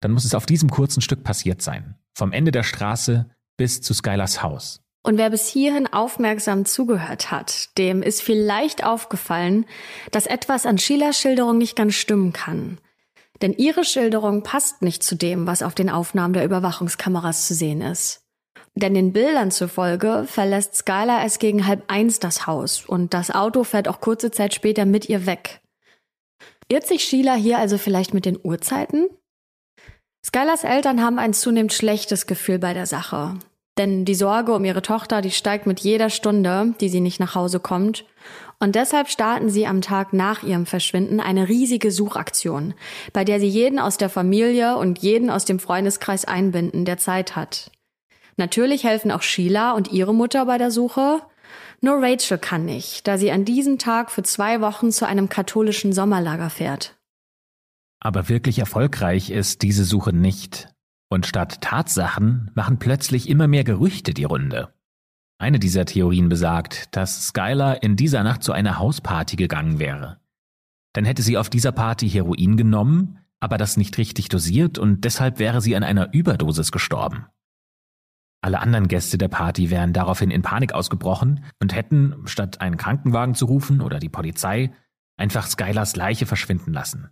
dann 0.00 0.10
muss 0.10 0.24
es 0.24 0.34
auf 0.34 0.46
diesem 0.46 0.70
kurzen 0.70 1.02
Stück 1.02 1.22
passiert 1.22 1.60
sein. 1.60 1.96
Vom 2.14 2.32
Ende 2.32 2.50
der 2.50 2.62
Straße 2.62 3.30
bis 3.58 3.82
zu 3.82 3.92
Skylers 3.92 4.42
Haus. 4.42 4.80
Und 5.02 5.18
wer 5.18 5.30
bis 5.30 5.48
hierhin 5.48 5.86
aufmerksam 5.86 6.64
zugehört 6.64 7.30
hat, 7.30 7.76
dem 7.76 8.02
ist 8.02 8.22
vielleicht 8.22 8.84
aufgefallen, 8.84 9.66
dass 10.12 10.26
etwas 10.26 10.64
an 10.64 10.78
Sheilas 10.78 11.18
Schilderung 11.18 11.58
nicht 11.58 11.76
ganz 11.76 11.94
stimmen 11.94 12.32
kann. 12.32 12.78
Denn 13.42 13.52
ihre 13.52 13.84
Schilderung 13.84 14.42
passt 14.42 14.80
nicht 14.80 15.02
zu 15.02 15.14
dem, 15.14 15.46
was 15.46 15.62
auf 15.62 15.74
den 15.74 15.90
Aufnahmen 15.90 16.32
der 16.32 16.44
Überwachungskameras 16.44 17.46
zu 17.46 17.54
sehen 17.54 17.82
ist. 17.82 18.21
Denn 18.74 18.94
den 18.94 19.12
Bildern 19.12 19.50
zufolge 19.50 20.24
verlässt 20.26 20.76
Skylar 20.76 21.22
erst 21.22 21.40
gegen 21.40 21.66
halb 21.66 21.84
eins 21.88 22.20
das 22.20 22.46
Haus 22.46 22.84
und 22.86 23.12
das 23.12 23.30
Auto 23.30 23.64
fährt 23.64 23.86
auch 23.86 24.00
kurze 24.00 24.30
Zeit 24.30 24.54
später 24.54 24.86
mit 24.86 25.08
ihr 25.08 25.26
weg. 25.26 25.60
Irrt 26.68 26.86
sich 26.86 27.04
Sheila 27.04 27.34
hier 27.34 27.58
also 27.58 27.76
vielleicht 27.76 28.14
mit 28.14 28.24
den 28.24 28.38
Uhrzeiten? 28.42 29.08
Skylars 30.24 30.64
Eltern 30.64 31.02
haben 31.02 31.18
ein 31.18 31.34
zunehmend 31.34 31.72
schlechtes 31.72 32.26
Gefühl 32.26 32.58
bei 32.58 32.72
der 32.72 32.86
Sache. 32.86 33.34
Denn 33.78 34.04
die 34.04 34.14
Sorge 34.14 34.54
um 34.54 34.64
ihre 34.64 34.82
Tochter, 34.82 35.20
die 35.20 35.30
steigt 35.30 35.66
mit 35.66 35.80
jeder 35.80 36.10
Stunde, 36.10 36.74
die 36.80 36.88
sie 36.88 37.00
nicht 37.00 37.20
nach 37.20 37.34
Hause 37.34 37.58
kommt. 37.58 38.04
Und 38.60 38.74
deshalb 38.74 39.08
starten 39.08 39.50
sie 39.50 39.66
am 39.66 39.80
Tag 39.80 40.12
nach 40.12 40.42
ihrem 40.42 40.66
Verschwinden 40.66 41.20
eine 41.20 41.48
riesige 41.48 41.90
Suchaktion, 41.90 42.74
bei 43.12 43.24
der 43.24 43.40
sie 43.40 43.48
jeden 43.48 43.78
aus 43.78 43.96
der 43.96 44.08
Familie 44.08 44.76
und 44.76 45.00
jeden 45.00 45.30
aus 45.30 45.44
dem 45.44 45.58
Freundeskreis 45.58 46.24
einbinden, 46.24 46.84
der 46.84 46.98
Zeit 46.98 47.34
hat. 47.34 47.70
Natürlich 48.36 48.84
helfen 48.84 49.10
auch 49.10 49.22
Sheila 49.22 49.72
und 49.72 49.92
ihre 49.92 50.14
Mutter 50.14 50.46
bei 50.46 50.58
der 50.58 50.70
Suche. 50.70 51.20
Nur 51.80 52.02
Rachel 52.02 52.38
kann 52.38 52.64
nicht, 52.64 53.06
da 53.08 53.18
sie 53.18 53.32
an 53.32 53.44
diesem 53.44 53.78
Tag 53.78 54.10
für 54.10 54.22
zwei 54.22 54.60
Wochen 54.60 54.90
zu 54.92 55.06
einem 55.06 55.28
katholischen 55.28 55.92
Sommerlager 55.92 56.50
fährt. 56.50 56.96
Aber 58.00 58.28
wirklich 58.28 58.58
erfolgreich 58.58 59.30
ist 59.30 59.62
diese 59.62 59.84
Suche 59.84 60.12
nicht. 60.12 60.68
Und 61.08 61.26
statt 61.26 61.60
Tatsachen 61.60 62.50
machen 62.54 62.78
plötzlich 62.78 63.28
immer 63.28 63.46
mehr 63.46 63.64
Gerüchte 63.64 64.14
die 64.14 64.24
Runde. 64.24 64.72
Eine 65.38 65.58
dieser 65.58 65.84
Theorien 65.84 66.28
besagt, 66.28 66.96
dass 66.96 67.26
Skylar 67.28 67.82
in 67.82 67.96
dieser 67.96 68.22
Nacht 68.22 68.42
zu 68.42 68.52
einer 68.52 68.78
Hausparty 68.78 69.36
gegangen 69.36 69.78
wäre. 69.78 70.20
Dann 70.92 71.04
hätte 71.04 71.22
sie 71.22 71.36
auf 71.36 71.50
dieser 71.50 71.72
Party 71.72 72.08
Heroin 72.08 72.56
genommen, 72.56 73.18
aber 73.40 73.58
das 73.58 73.76
nicht 73.76 73.98
richtig 73.98 74.28
dosiert 74.28 74.78
und 74.78 75.04
deshalb 75.04 75.38
wäre 75.38 75.60
sie 75.60 75.74
an 75.74 75.82
einer 75.82 76.12
Überdosis 76.12 76.70
gestorben. 76.70 77.26
Alle 78.42 78.60
anderen 78.60 78.88
Gäste 78.88 79.18
der 79.18 79.28
Party 79.28 79.70
wären 79.70 79.92
daraufhin 79.92 80.32
in 80.32 80.42
Panik 80.42 80.72
ausgebrochen 80.74 81.44
und 81.60 81.74
hätten, 81.74 82.22
statt 82.26 82.60
einen 82.60 82.76
Krankenwagen 82.76 83.36
zu 83.36 83.46
rufen 83.46 83.80
oder 83.80 84.00
die 84.00 84.08
Polizei, 84.08 84.72
einfach 85.16 85.46
Skylars 85.46 85.94
Leiche 85.94 86.26
verschwinden 86.26 86.72
lassen. 86.72 87.10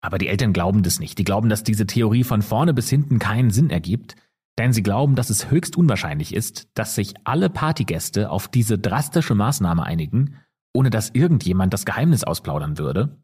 Aber 0.00 0.16
die 0.16 0.28
Eltern 0.28 0.54
glauben 0.54 0.82
das 0.82 0.98
nicht. 0.98 1.18
Die 1.18 1.24
glauben, 1.24 1.50
dass 1.50 1.62
diese 1.62 1.86
Theorie 1.86 2.24
von 2.24 2.42
vorne 2.42 2.72
bis 2.72 2.88
hinten 2.88 3.18
keinen 3.18 3.50
Sinn 3.50 3.70
ergibt, 3.70 4.16
denn 4.58 4.72
sie 4.72 4.82
glauben, 4.82 5.14
dass 5.14 5.30
es 5.30 5.50
höchst 5.50 5.76
unwahrscheinlich 5.76 6.34
ist, 6.34 6.68
dass 6.74 6.94
sich 6.94 7.14
alle 7.24 7.50
Partygäste 7.50 8.30
auf 8.30 8.48
diese 8.48 8.78
drastische 8.78 9.34
Maßnahme 9.34 9.84
einigen, 9.84 10.36
ohne 10.74 10.90
dass 10.90 11.10
irgendjemand 11.10 11.72
das 11.72 11.84
Geheimnis 11.84 12.24
ausplaudern 12.24 12.78
würde. 12.78 13.22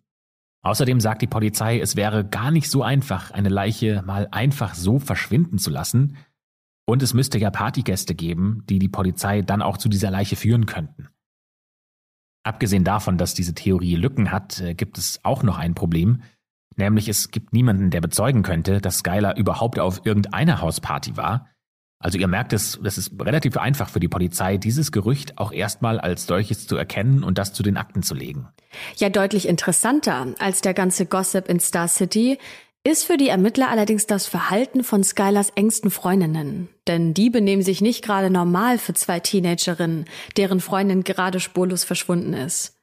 Außerdem 0.62 1.00
sagt 1.00 1.22
die 1.22 1.26
Polizei, 1.26 1.80
es 1.80 1.96
wäre 1.96 2.24
gar 2.26 2.50
nicht 2.50 2.70
so 2.70 2.82
einfach, 2.82 3.30
eine 3.30 3.48
Leiche 3.48 4.02
mal 4.06 4.28
einfach 4.30 4.74
so 4.74 4.98
verschwinden 4.98 5.58
zu 5.58 5.70
lassen, 5.70 6.16
und 6.88 7.02
es 7.02 7.12
müsste 7.12 7.38
ja 7.38 7.50
Partygäste 7.50 8.14
geben, 8.14 8.64
die 8.68 8.78
die 8.78 8.88
Polizei 8.88 9.42
dann 9.42 9.62
auch 9.62 9.76
zu 9.76 9.88
dieser 9.88 10.10
Leiche 10.10 10.36
führen 10.36 10.66
könnten. 10.66 11.08
Abgesehen 12.42 12.84
davon, 12.84 13.18
dass 13.18 13.34
diese 13.34 13.54
Theorie 13.54 13.96
Lücken 13.96 14.32
hat, 14.32 14.60
äh, 14.60 14.74
gibt 14.74 14.96
es 14.96 15.20
auch 15.22 15.42
noch 15.42 15.58
ein 15.58 15.74
Problem, 15.74 16.22
Nämlich 16.78 17.08
es 17.08 17.32
gibt 17.32 17.52
niemanden, 17.52 17.90
der 17.90 18.00
bezeugen 18.00 18.42
könnte, 18.42 18.80
dass 18.80 18.98
Skylar 18.98 19.36
überhaupt 19.36 19.80
auf 19.80 20.06
irgendeiner 20.06 20.60
Hausparty 20.60 21.16
war. 21.16 21.48
Also 22.00 22.16
ihr 22.18 22.28
merkt 22.28 22.52
es, 22.52 22.78
das 22.80 22.96
ist 22.96 23.20
relativ 23.20 23.56
einfach 23.56 23.88
für 23.88 23.98
die 23.98 24.06
Polizei, 24.06 24.56
dieses 24.56 24.92
Gerücht 24.92 25.36
auch 25.38 25.50
erstmal 25.50 25.98
als 25.98 26.26
solches 26.26 26.68
zu 26.68 26.76
erkennen 26.76 27.24
und 27.24 27.36
das 27.36 27.52
zu 27.52 27.64
den 27.64 27.76
Akten 27.76 28.04
zu 28.04 28.14
legen. 28.14 28.46
Ja, 28.96 29.08
deutlich 29.08 29.48
interessanter 29.48 30.34
als 30.38 30.60
der 30.60 30.74
ganze 30.74 31.06
Gossip 31.06 31.48
in 31.48 31.58
Star 31.58 31.88
City 31.88 32.38
ist 32.84 33.04
für 33.04 33.16
die 33.16 33.28
Ermittler 33.28 33.68
allerdings 33.68 34.06
das 34.06 34.26
Verhalten 34.26 34.82
von 34.82 35.04
Skylars 35.04 35.50
engsten 35.50 35.90
Freundinnen. 35.90 36.68
Denn 36.86 37.12
die 37.12 37.30
benehmen 37.30 37.62
sich 37.62 37.80
nicht 37.80 38.04
gerade 38.04 38.30
normal 38.30 38.78
für 38.78 38.94
zwei 38.94 39.20
Teenagerinnen, 39.20 40.06
deren 40.36 40.60
Freundin 40.60 41.04
gerade 41.04 41.40
spurlos 41.40 41.84
verschwunden 41.84 42.32
ist. 42.32 42.76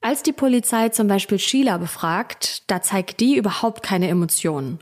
Als 0.00 0.22
die 0.22 0.32
Polizei 0.32 0.88
zum 0.90 1.08
Beispiel 1.08 1.38
Sheila 1.38 1.78
befragt, 1.78 2.70
da 2.70 2.82
zeigt 2.82 3.20
die 3.20 3.36
überhaupt 3.36 3.82
keine 3.82 4.08
Emotionen. 4.08 4.78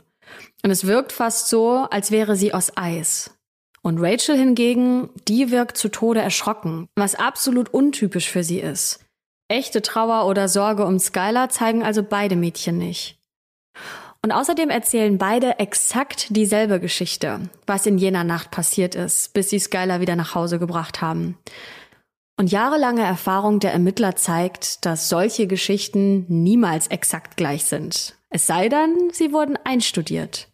Und 0.63 0.71
es 0.71 0.85
wirkt 0.85 1.11
fast 1.11 1.49
so, 1.49 1.87
als 1.89 2.11
wäre 2.11 2.35
sie 2.35 2.53
aus 2.53 2.75
Eis. 2.75 3.31
Und 3.83 3.99
Rachel 3.99 4.37
hingegen, 4.37 5.09
die 5.27 5.49
wirkt 5.49 5.77
zu 5.77 5.89
Tode 5.89 6.21
erschrocken, 6.21 6.87
was 6.95 7.15
absolut 7.15 7.73
untypisch 7.73 8.29
für 8.29 8.43
sie 8.43 8.59
ist. 8.59 8.99
Echte 9.47 9.81
Trauer 9.81 10.27
oder 10.27 10.47
Sorge 10.47 10.85
um 10.85 10.99
Skylar 10.99 11.49
zeigen 11.49 11.83
also 11.83 12.03
beide 12.03 12.35
Mädchen 12.35 12.77
nicht. 12.77 13.17
Und 14.23 14.31
außerdem 14.31 14.69
erzählen 14.69 15.17
beide 15.17 15.57
exakt 15.57 16.27
dieselbe 16.29 16.79
Geschichte, 16.79 17.49
was 17.65 17.87
in 17.87 17.97
jener 17.97 18.23
Nacht 18.23 18.51
passiert 18.51 18.93
ist, 18.93 19.33
bis 19.33 19.49
sie 19.49 19.59
Skylar 19.59 19.99
wieder 19.99 20.15
nach 20.15 20.35
Hause 20.35 20.59
gebracht 20.59 21.01
haben. 21.01 21.37
Und 22.37 22.51
jahrelange 22.51 23.03
Erfahrung 23.03 23.59
der 23.59 23.73
Ermittler 23.73 24.15
zeigt, 24.15 24.85
dass 24.85 25.09
solche 25.09 25.47
Geschichten 25.47 26.25
niemals 26.27 26.87
exakt 26.87 27.35
gleich 27.35 27.65
sind. 27.65 28.15
Es 28.29 28.45
sei 28.45 28.69
denn, 28.69 29.09
sie 29.11 29.33
wurden 29.33 29.57
einstudiert. 29.63 30.47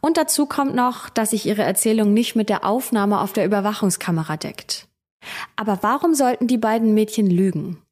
Und 0.00 0.16
dazu 0.16 0.46
kommt 0.46 0.74
noch, 0.74 1.10
dass 1.10 1.30
sich 1.30 1.46
ihre 1.46 1.62
Erzählung 1.62 2.14
nicht 2.14 2.36
mit 2.36 2.48
der 2.48 2.64
Aufnahme 2.64 3.20
auf 3.20 3.32
der 3.34 3.44
Überwachungskamera 3.44 4.36
deckt. 4.38 4.88
Aber 5.56 5.78
warum 5.82 6.14
sollten 6.14 6.46
die 6.46 6.58
beiden 6.58 6.94
Mädchen 6.94 7.30
lügen? 7.30 7.82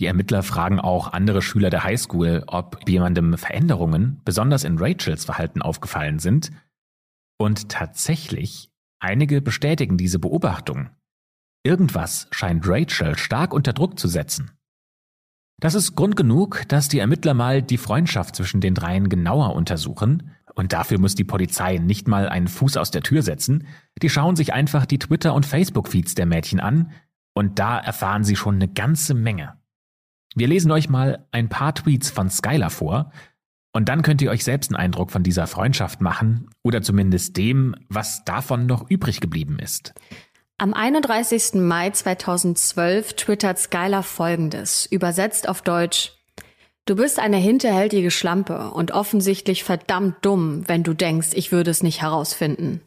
Die 0.00 0.06
Ermittler 0.06 0.42
fragen 0.42 0.80
auch 0.80 1.12
andere 1.12 1.42
Schüler 1.42 1.68
der 1.68 1.84
Highschool, 1.84 2.44
ob 2.46 2.88
jemandem 2.88 3.36
Veränderungen, 3.36 4.22
besonders 4.24 4.64
in 4.64 4.78
Rachels 4.78 5.26
Verhalten, 5.26 5.60
aufgefallen 5.60 6.18
sind. 6.18 6.50
Und 7.38 7.68
tatsächlich, 7.68 8.70
einige 8.98 9.42
bestätigen 9.42 9.98
diese 9.98 10.18
Beobachtung. 10.18 10.88
Irgendwas 11.64 12.28
scheint 12.30 12.66
Rachel 12.66 13.18
stark 13.18 13.52
unter 13.52 13.74
Druck 13.74 13.98
zu 13.98 14.08
setzen. 14.08 14.52
Das 15.60 15.74
ist 15.74 15.94
Grund 15.96 16.16
genug, 16.16 16.66
dass 16.68 16.88
die 16.88 16.98
Ermittler 16.98 17.34
mal 17.34 17.60
die 17.60 17.76
Freundschaft 17.76 18.34
zwischen 18.34 18.62
den 18.62 18.74
dreien 18.74 19.10
genauer 19.10 19.54
untersuchen. 19.54 20.30
Und 20.54 20.72
dafür 20.72 20.98
muss 20.98 21.14
die 21.14 21.24
Polizei 21.24 21.76
nicht 21.76 22.08
mal 22.08 22.26
einen 22.26 22.48
Fuß 22.48 22.78
aus 22.78 22.90
der 22.90 23.02
Tür 23.02 23.20
setzen. 23.20 23.66
Die 24.00 24.08
schauen 24.08 24.36
sich 24.36 24.54
einfach 24.54 24.86
die 24.86 24.98
Twitter- 24.98 25.34
und 25.34 25.44
Facebook-Feeds 25.44 26.14
der 26.14 26.24
Mädchen 26.24 26.60
an. 26.60 26.92
Und 27.34 27.58
da 27.58 27.78
erfahren 27.78 28.24
sie 28.24 28.36
schon 28.36 28.54
eine 28.54 28.68
ganze 28.68 29.12
Menge. 29.12 29.59
Wir 30.34 30.48
lesen 30.48 30.70
euch 30.70 30.88
mal 30.88 31.26
ein 31.32 31.48
paar 31.48 31.74
Tweets 31.74 32.10
von 32.10 32.30
Skylar 32.30 32.70
vor. 32.70 33.12
Und 33.72 33.88
dann 33.88 34.02
könnt 34.02 34.20
ihr 34.22 34.30
euch 34.30 34.44
selbst 34.44 34.70
einen 34.70 34.76
Eindruck 34.76 35.10
von 35.10 35.22
dieser 35.22 35.46
Freundschaft 35.46 36.00
machen. 36.00 36.50
Oder 36.62 36.82
zumindest 36.82 37.36
dem, 37.36 37.74
was 37.88 38.24
davon 38.24 38.66
noch 38.66 38.90
übrig 38.90 39.20
geblieben 39.20 39.58
ist. 39.58 39.94
Am 40.58 40.74
31. 40.74 41.54
Mai 41.54 41.90
2012 41.90 43.14
twittert 43.14 43.58
Skylar 43.58 44.02
folgendes, 44.02 44.86
übersetzt 44.86 45.48
auf 45.48 45.62
Deutsch. 45.62 46.12
Du 46.84 46.96
bist 46.96 47.18
eine 47.18 47.38
hinterhältige 47.38 48.10
Schlampe 48.10 48.70
und 48.72 48.90
offensichtlich 48.90 49.64
verdammt 49.64 50.16
dumm, 50.22 50.68
wenn 50.68 50.82
du 50.82 50.92
denkst, 50.92 51.28
ich 51.32 51.52
würde 51.52 51.70
es 51.70 51.82
nicht 51.82 52.02
herausfinden. 52.02 52.82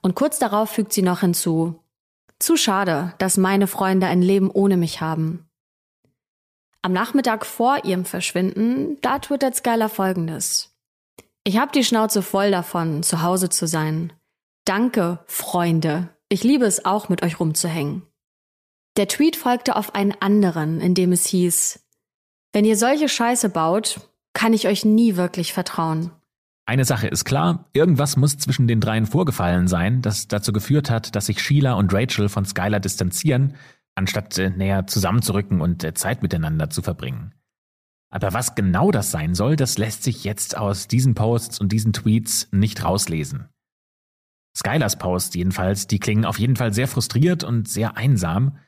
Und 0.00 0.16
kurz 0.16 0.38
darauf 0.38 0.70
fügt 0.70 0.92
sie 0.92 1.02
noch 1.02 1.20
hinzu, 1.20 1.78
zu 2.40 2.56
schade, 2.56 3.14
dass 3.18 3.36
meine 3.36 3.68
Freunde 3.68 4.08
ein 4.08 4.22
Leben 4.22 4.50
ohne 4.50 4.76
mich 4.76 5.00
haben. 5.00 5.46
Am 6.84 6.92
Nachmittag 6.92 7.46
vor 7.46 7.84
ihrem 7.84 8.04
Verschwinden, 8.04 8.98
da 9.02 9.20
twittert 9.20 9.54
Skylar 9.54 9.88
folgendes. 9.88 10.74
Ich 11.44 11.56
hab 11.58 11.72
die 11.72 11.84
Schnauze 11.84 12.22
voll 12.22 12.50
davon, 12.50 13.04
zu 13.04 13.22
Hause 13.22 13.48
zu 13.48 13.68
sein. 13.68 14.12
Danke, 14.64 15.20
Freunde, 15.26 16.08
ich 16.28 16.42
liebe 16.42 16.64
es 16.64 16.84
auch, 16.84 17.08
mit 17.08 17.22
euch 17.22 17.38
rumzuhängen. 17.38 18.02
Der 18.96 19.06
Tweet 19.06 19.36
folgte 19.36 19.76
auf 19.76 19.94
einen 19.94 20.14
anderen, 20.20 20.80
in 20.80 20.94
dem 20.94 21.12
es 21.12 21.24
hieß, 21.26 21.80
wenn 22.52 22.64
ihr 22.64 22.76
solche 22.76 23.08
Scheiße 23.08 23.48
baut, 23.48 24.00
kann 24.34 24.52
ich 24.52 24.66
euch 24.66 24.84
nie 24.84 25.16
wirklich 25.16 25.52
vertrauen. 25.52 26.10
Eine 26.66 26.84
Sache 26.84 27.08
ist 27.08 27.24
klar, 27.24 27.68
irgendwas 27.72 28.16
muss 28.16 28.38
zwischen 28.38 28.68
den 28.68 28.80
dreien 28.80 29.06
vorgefallen 29.06 29.68
sein, 29.68 30.02
das 30.02 30.28
dazu 30.28 30.52
geführt 30.52 30.90
hat, 30.90 31.16
dass 31.16 31.26
sich 31.26 31.40
Sheila 31.40 31.74
und 31.74 31.92
Rachel 31.94 32.28
von 32.28 32.44
Skylar 32.44 32.80
distanzieren, 32.80 33.54
anstatt 33.94 34.38
äh, 34.38 34.50
näher 34.50 34.86
zusammenzurücken 34.86 35.60
und 35.60 35.84
äh, 35.84 35.94
Zeit 35.94 36.22
miteinander 36.22 36.70
zu 36.70 36.82
verbringen. 36.82 37.34
Aber 38.10 38.34
was 38.34 38.54
genau 38.54 38.90
das 38.90 39.10
sein 39.10 39.34
soll, 39.34 39.56
das 39.56 39.78
lässt 39.78 40.02
sich 40.02 40.24
jetzt 40.24 40.56
aus 40.56 40.86
diesen 40.86 41.14
Posts 41.14 41.60
und 41.60 41.72
diesen 41.72 41.92
Tweets 41.92 42.48
nicht 42.52 42.84
rauslesen. 42.84 43.48
Skylers 44.54 44.98
Post 44.98 45.34
jedenfalls, 45.34 45.86
die 45.86 45.98
klingen 45.98 46.26
auf 46.26 46.38
jeden 46.38 46.56
Fall 46.56 46.74
sehr 46.74 46.88
frustriert 46.88 47.42
und 47.42 47.68
sehr 47.68 47.96
einsam. 47.96 48.58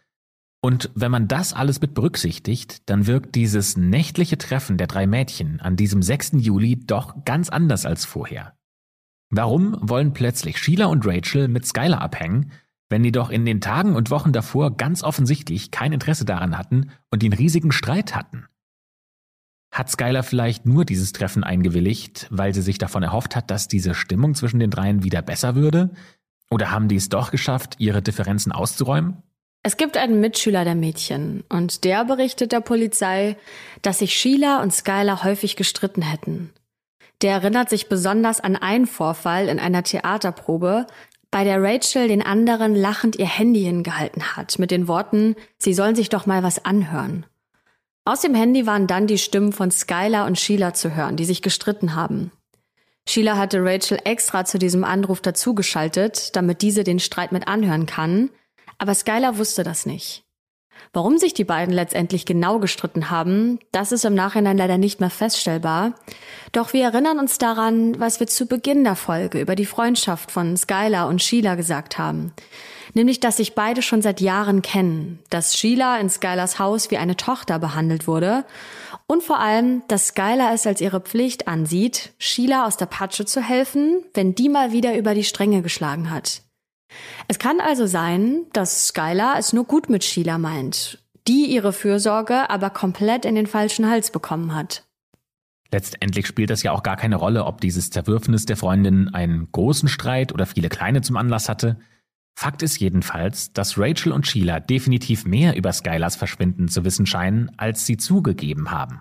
Und 0.62 0.90
wenn 0.94 1.10
man 1.10 1.28
das 1.28 1.52
alles 1.52 1.82
mit 1.82 1.92
berücksichtigt, 1.92 2.88
dann 2.88 3.06
wirkt 3.06 3.34
dieses 3.34 3.76
nächtliche 3.76 4.38
Treffen 4.38 4.78
der 4.78 4.86
drei 4.86 5.06
Mädchen 5.06 5.60
an 5.60 5.76
diesem 5.76 6.00
6. 6.00 6.32
Juli 6.36 6.80
doch 6.86 7.24
ganz 7.26 7.50
anders 7.50 7.84
als 7.84 8.06
vorher. 8.06 8.56
Warum 9.28 9.76
wollen 9.82 10.14
plötzlich 10.14 10.56
Sheila 10.58 10.86
und 10.86 11.06
Rachel 11.06 11.48
mit 11.48 11.66
Skylar 11.66 12.00
abhängen, 12.00 12.52
wenn 12.94 13.02
die 13.02 13.10
doch 13.10 13.28
in 13.28 13.44
den 13.44 13.60
Tagen 13.60 13.96
und 13.96 14.12
Wochen 14.12 14.32
davor 14.32 14.76
ganz 14.76 15.02
offensichtlich 15.02 15.72
kein 15.72 15.92
Interesse 15.92 16.24
daran 16.24 16.56
hatten 16.56 16.92
und 17.10 17.24
den 17.24 17.32
riesigen 17.32 17.72
Streit 17.72 18.14
hatten? 18.14 18.46
Hat 19.72 19.90
Skylar 19.90 20.22
vielleicht 20.22 20.64
nur 20.64 20.84
dieses 20.84 21.12
Treffen 21.12 21.42
eingewilligt, 21.42 22.28
weil 22.30 22.54
sie 22.54 22.62
sich 22.62 22.78
davon 22.78 23.02
erhofft 23.02 23.34
hat, 23.34 23.50
dass 23.50 23.66
diese 23.66 23.94
Stimmung 23.94 24.36
zwischen 24.36 24.60
den 24.60 24.70
dreien 24.70 25.02
wieder 25.02 25.22
besser 25.22 25.56
würde? 25.56 25.90
Oder 26.52 26.70
haben 26.70 26.86
die 26.86 26.94
es 26.94 27.08
doch 27.08 27.32
geschafft, 27.32 27.74
ihre 27.78 28.00
Differenzen 28.00 28.52
auszuräumen? 28.52 29.24
Es 29.64 29.76
gibt 29.76 29.96
einen 29.96 30.20
Mitschüler 30.20 30.62
der 30.62 30.76
Mädchen 30.76 31.42
und 31.48 31.82
der 31.82 32.04
berichtet 32.04 32.52
der 32.52 32.60
Polizei, 32.60 33.36
dass 33.82 33.98
sich 33.98 34.14
Sheila 34.14 34.62
und 34.62 34.72
Skylar 34.72 35.24
häufig 35.24 35.56
gestritten 35.56 36.02
hätten. 36.02 36.52
Der 37.22 37.32
erinnert 37.32 37.70
sich 37.70 37.88
besonders 37.88 38.38
an 38.38 38.54
einen 38.54 38.86
Vorfall 38.86 39.48
in 39.48 39.58
einer 39.58 39.82
Theaterprobe, 39.82 40.86
bei 41.34 41.42
der 41.42 41.60
Rachel 41.60 42.06
den 42.06 42.22
anderen 42.22 42.76
lachend 42.76 43.16
ihr 43.16 43.26
Handy 43.26 43.62
hingehalten 43.62 44.36
hat, 44.36 44.56
mit 44.60 44.70
den 44.70 44.86
Worten, 44.86 45.34
sie 45.58 45.74
sollen 45.74 45.96
sich 45.96 46.08
doch 46.08 46.26
mal 46.26 46.44
was 46.44 46.64
anhören. 46.64 47.26
Aus 48.04 48.20
dem 48.20 48.36
Handy 48.36 48.68
waren 48.68 48.86
dann 48.86 49.08
die 49.08 49.18
Stimmen 49.18 49.52
von 49.52 49.72
Skylar 49.72 50.26
und 50.26 50.38
Sheila 50.38 50.74
zu 50.74 50.94
hören, 50.94 51.16
die 51.16 51.24
sich 51.24 51.42
gestritten 51.42 51.96
haben. 51.96 52.30
Sheila 53.08 53.36
hatte 53.36 53.64
Rachel 53.64 53.98
extra 54.04 54.44
zu 54.44 54.60
diesem 54.60 54.84
Anruf 54.84 55.20
dazugeschaltet, 55.22 56.36
damit 56.36 56.62
diese 56.62 56.84
den 56.84 57.00
Streit 57.00 57.32
mit 57.32 57.48
anhören 57.48 57.86
kann, 57.86 58.30
aber 58.78 58.94
Skylar 58.94 59.36
wusste 59.36 59.64
das 59.64 59.86
nicht. 59.86 60.22
Warum 60.92 61.18
sich 61.18 61.34
die 61.34 61.44
beiden 61.44 61.74
letztendlich 61.74 62.26
genau 62.26 62.58
gestritten 62.58 63.10
haben, 63.10 63.58
das 63.72 63.92
ist 63.92 64.04
im 64.04 64.14
Nachhinein 64.14 64.56
leider 64.56 64.78
nicht 64.78 65.00
mehr 65.00 65.10
feststellbar. 65.10 65.94
Doch 66.52 66.72
wir 66.72 66.84
erinnern 66.84 67.18
uns 67.18 67.38
daran, 67.38 67.98
was 67.98 68.20
wir 68.20 68.26
zu 68.26 68.46
Beginn 68.46 68.84
der 68.84 68.96
Folge 68.96 69.40
über 69.40 69.56
die 69.56 69.66
Freundschaft 69.66 70.30
von 70.30 70.56
Skylar 70.56 71.08
und 71.08 71.22
Sheila 71.22 71.54
gesagt 71.54 71.98
haben 71.98 72.32
nämlich 72.94 73.20
dass 73.20 73.36
sich 73.36 73.54
beide 73.54 73.82
schon 73.82 74.02
seit 74.02 74.20
Jahren 74.20 74.62
kennen, 74.62 75.18
dass 75.30 75.56
Sheila 75.56 75.98
in 75.98 76.08
Skylars 76.08 76.58
Haus 76.58 76.90
wie 76.90 76.96
eine 76.96 77.16
Tochter 77.16 77.58
behandelt 77.58 78.06
wurde 78.06 78.44
und 79.06 79.22
vor 79.22 79.38
allem, 79.38 79.82
dass 79.88 80.08
Skylar 80.08 80.54
es 80.54 80.66
als 80.66 80.80
ihre 80.80 81.00
Pflicht 81.00 81.46
ansieht, 81.46 82.12
Sheila 82.18 82.66
aus 82.66 82.76
der 82.76 82.86
Patsche 82.86 83.26
zu 83.26 83.42
helfen, 83.42 84.02
wenn 84.14 84.34
die 84.34 84.48
mal 84.48 84.72
wieder 84.72 84.96
über 84.96 85.14
die 85.14 85.24
Stränge 85.24 85.62
geschlagen 85.62 86.10
hat. 86.10 86.42
Es 87.28 87.38
kann 87.38 87.60
also 87.60 87.86
sein, 87.86 88.46
dass 88.52 88.88
Skylar 88.88 89.38
es 89.38 89.52
nur 89.52 89.64
gut 89.64 89.88
mit 89.88 90.04
Sheila 90.04 90.38
meint, 90.38 91.02
die 91.26 91.46
ihre 91.46 91.72
Fürsorge 91.72 92.50
aber 92.50 92.70
komplett 92.70 93.24
in 93.24 93.34
den 93.34 93.46
falschen 93.46 93.88
Hals 93.88 94.10
bekommen 94.10 94.54
hat. 94.54 94.84
Letztendlich 95.70 96.26
spielt 96.26 96.50
das 96.50 96.62
ja 96.62 96.72
auch 96.72 96.82
gar 96.82 96.96
keine 96.96 97.16
Rolle, 97.16 97.46
ob 97.46 97.60
dieses 97.60 97.90
Zerwürfnis 97.90 98.46
der 98.46 98.56
Freundin 98.56 99.08
einen 99.12 99.50
großen 99.50 99.88
Streit 99.88 100.32
oder 100.32 100.46
viele 100.46 100.68
kleine 100.68 101.00
zum 101.00 101.16
Anlass 101.16 101.48
hatte. 101.48 101.78
Fakt 102.38 102.62
ist 102.62 102.78
jedenfalls, 102.78 103.52
dass 103.52 103.78
Rachel 103.78 104.12
und 104.12 104.26
Sheila 104.26 104.60
definitiv 104.60 105.24
mehr 105.24 105.56
über 105.56 105.72
Skylars 105.72 106.16
Verschwinden 106.16 106.68
zu 106.68 106.84
wissen 106.84 107.06
scheinen, 107.06 107.50
als 107.56 107.86
sie 107.86 107.96
zugegeben 107.96 108.70
haben. 108.70 109.00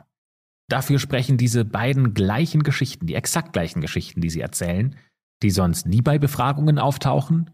Dafür 0.69 0.97
sprechen 0.97 1.38
diese 1.38 1.65
beiden 1.65 2.13
gleichen 2.13 2.63
Geschichten, 2.63 3.05
die 3.05 3.15
exakt 3.15 3.53
gleichen 3.53 3.81
Geschichten, 3.81 4.21
die 4.21 4.29
sie 4.29 4.41
erzählen, 4.41 4.95
die 5.43 5.51
sonst 5.51 5.85
nie 5.85 6.01
bei 6.01 6.17
Befragungen 6.17 6.79
auftauchen. 6.79 7.51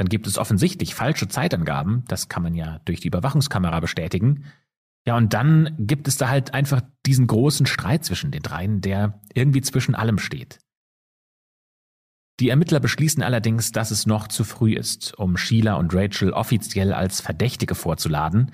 Dann 0.00 0.08
gibt 0.08 0.26
es 0.26 0.38
offensichtlich 0.38 0.94
falsche 0.94 1.28
Zeitangaben, 1.28 2.04
das 2.08 2.30
kann 2.30 2.42
man 2.42 2.54
ja 2.54 2.80
durch 2.86 3.00
die 3.00 3.08
Überwachungskamera 3.08 3.80
bestätigen. 3.80 4.46
Ja, 5.06 5.14
und 5.14 5.34
dann 5.34 5.74
gibt 5.78 6.08
es 6.08 6.16
da 6.16 6.30
halt 6.30 6.54
einfach 6.54 6.80
diesen 7.04 7.26
großen 7.26 7.66
Streit 7.66 8.06
zwischen 8.06 8.30
den 8.30 8.40
dreien, 8.40 8.80
der 8.80 9.20
irgendwie 9.34 9.60
zwischen 9.60 9.94
allem 9.94 10.16
steht. 10.16 10.58
Die 12.40 12.48
Ermittler 12.48 12.80
beschließen 12.80 13.22
allerdings, 13.22 13.72
dass 13.72 13.90
es 13.90 14.06
noch 14.06 14.26
zu 14.28 14.42
früh 14.42 14.72
ist, 14.72 15.18
um 15.18 15.36
Sheila 15.36 15.74
und 15.74 15.94
Rachel 15.94 16.32
offiziell 16.32 16.94
als 16.94 17.20
Verdächtige 17.20 17.74
vorzuladen. 17.74 18.52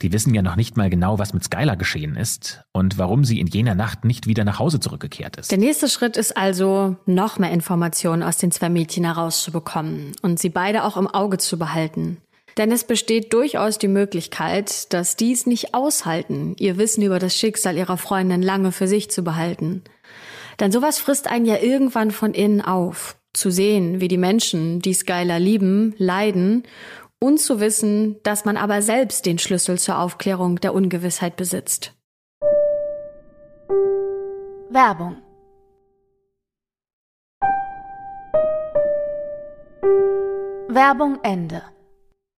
Die 0.00 0.12
wissen 0.12 0.32
ja 0.32 0.42
noch 0.42 0.54
nicht 0.54 0.76
mal 0.76 0.90
genau, 0.90 1.18
was 1.18 1.34
mit 1.34 1.42
Skylar 1.42 1.76
geschehen 1.76 2.14
ist 2.14 2.62
und 2.72 2.98
warum 2.98 3.24
sie 3.24 3.40
in 3.40 3.48
jener 3.48 3.74
Nacht 3.74 4.04
nicht 4.04 4.28
wieder 4.28 4.44
nach 4.44 4.60
Hause 4.60 4.78
zurückgekehrt 4.78 5.36
ist. 5.36 5.50
Der 5.50 5.58
nächste 5.58 5.88
Schritt 5.88 6.16
ist 6.16 6.36
also, 6.36 6.96
noch 7.04 7.38
mehr 7.38 7.50
Informationen 7.50 8.22
aus 8.22 8.36
den 8.36 8.52
zwei 8.52 8.68
Mädchen 8.68 9.04
herauszubekommen 9.04 10.12
und 10.22 10.38
sie 10.38 10.50
beide 10.50 10.84
auch 10.84 10.96
im 10.96 11.08
Auge 11.08 11.38
zu 11.38 11.58
behalten. 11.58 12.18
Denn 12.56 12.70
es 12.70 12.84
besteht 12.84 13.32
durchaus 13.32 13.78
die 13.78 13.88
Möglichkeit, 13.88 14.92
dass 14.92 15.16
dies 15.16 15.46
nicht 15.46 15.74
aushalten, 15.74 16.54
ihr 16.58 16.76
Wissen 16.76 17.02
über 17.02 17.18
das 17.18 17.36
Schicksal 17.36 17.76
ihrer 17.76 17.96
Freundin 17.96 18.42
lange 18.42 18.72
für 18.72 18.88
sich 18.88 19.10
zu 19.10 19.22
behalten. 19.22 19.82
Denn 20.60 20.72
sowas 20.72 20.98
frisst 20.98 21.28
einen 21.28 21.46
ja 21.46 21.58
irgendwann 21.58 22.10
von 22.10 22.34
innen 22.34 22.60
auf 22.60 23.16
zu 23.32 23.50
sehen, 23.50 24.00
wie 24.00 24.08
die 24.08 24.18
Menschen, 24.18 24.80
die 24.80 24.94
Skylar 24.94 25.38
lieben, 25.38 25.94
leiden 25.98 26.64
und 27.20 27.40
zu 27.40 27.60
wissen, 27.60 28.16
dass 28.22 28.44
man 28.44 28.56
aber 28.56 28.82
selbst 28.82 29.26
den 29.26 29.38
Schlüssel 29.38 29.78
zur 29.78 29.98
Aufklärung 29.98 30.60
der 30.60 30.74
Ungewissheit 30.74 31.36
besitzt. 31.36 31.94
Werbung 34.70 35.16
Werbung 40.70 41.18
Ende. 41.22 41.62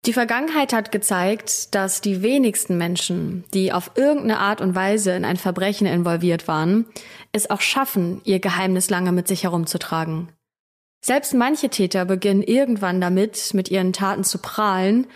Die 0.04 0.12
Vergangenheit 0.12 0.72
hat 0.72 0.92
gezeigt, 0.92 1.74
dass 1.74 2.00
die 2.00 2.22
wenigsten 2.22 2.78
Menschen, 2.78 3.44
die 3.52 3.72
auf 3.72 3.92
irgendeine 3.96 4.38
Art 4.38 4.60
und 4.60 4.74
Weise 4.74 5.12
in 5.12 5.24
ein 5.24 5.36
Verbrechen 5.36 5.86
involviert 5.86 6.46
waren, 6.46 6.86
es 7.32 7.50
auch 7.50 7.60
schaffen, 7.60 8.20
ihr 8.24 8.38
Geheimnis 8.38 8.90
lange 8.90 9.12
mit 9.12 9.26
sich 9.26 9.42
herumzutragen. 9.42 10.28
Selbst 11.00 11.34
manche 11.34 11.68
Täter 11.68 12.04
beginnen 12.04 12.42
irgendwann 12.42 13.00
damit, 13.00 13.54
mit 13.54 13.70
ihren 13.70 13.92
Taten 13.92 14.24
zu 14.24 14.38
prahlen, 14.38 15.06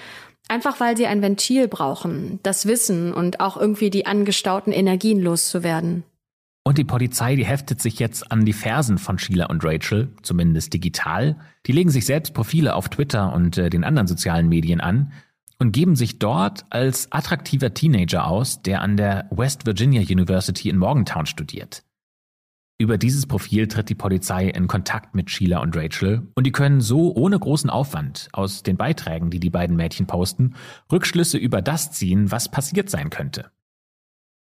einfach 0.48 0.80
weil 0.80 0.96
sie 0.96 1.06
ein 1.06 1.22
Ventil 1.22 1.68
brauchen, 1.68 2.38
das 2.42 2.66
Wissen 2.66 3.12
und 3.12 3.40
auch 3.40 3.56
irgendwie 3.56 3.90
die 3.90 4.06
angestauten 4.06 4.72
Energien 4.72 5.20
loszuwerden. 5.20 6.04
Und 6.64 6.78
die 6.78 6.84
Polizei, 6.84 7.34
die 7.34 7.44
heftet 7.44 7.82
sich 7.82 7.98
jetzt 7.98 8.30
an 8.30 8.44
die 8.44 8.52
Fersen 8.52 8.98
von 8.98 9.18
Sheila 9.18 9.46
und 9.46 9.64
Rachel, 9.64 10.14
zumindest 10.22 10.72
digital. 10.72 11.36
Die 11.66 11.72
legen 11.72 11.90
sich 11.90 12.06
selbst 12.06 12.34
Profile 12.34 12.76
auf 12.76 12.88
Twitter 12.88 13.32
und 13.32 13.58
äh, 13.58 13.68
den 13.68 13.82
anderen 13.82 14.06
sozialen 14.06 14.48
Medien 14.48 14.80
an 14.80 15.12
und 15.58 15.72
geben 15.72 15.96
sich 15.96 16.20
dort 16.20 16.64
als 16.70 17.10
attraktiver 17.10 17.74
Teenager 17.74 18.26
aus, 18.26 18.62
der 18.62 18.80
an 18.80 18.96
der 18.96 19.28
West 19.30 19.66
Virginia 19.66 20.02
University 20.02 20.68
in 20.68 20.78
Morgantown 20.78 21.26
studiert. 21.26 21.82
Über 22.82 22.98
dieses 22.98 23.26
Profil 23.26 23.68
tritt 23.68 23.90
die 23.90 23.94
Polizei 23.94 24.48
in 24.48 24.66
Kontakt 24.66 25.14
mit 25.14 25.30
Sheila 25.30 25.60
und 25.60 25.76
Rachel 25.76 26.26
und 26.34 26.48
die 26.48 26.50
können 26.50 26.80
so 26.80 27.14
ohne 27.14 27.38
großen 27.38 27.70
Aufwand 27.70 28.28
aus 28.32 28.64
den 28.64 28.76
Beiträgen, 28.76 29.30
die 29.30 29.38
die 29.38 29.50
beiden 29.50 29.76
Mädchen 29.76 30.08
posten, 30.08 30.56
Rückschlüsse 30.90 31.38
über 31.38 31.62
das 31.62 31.92
ziehen, 31.92 32.32
was 32.32 32.50
passiert 32.50 32.90
sein 32.90 33.08
könnte. 33.08 33.52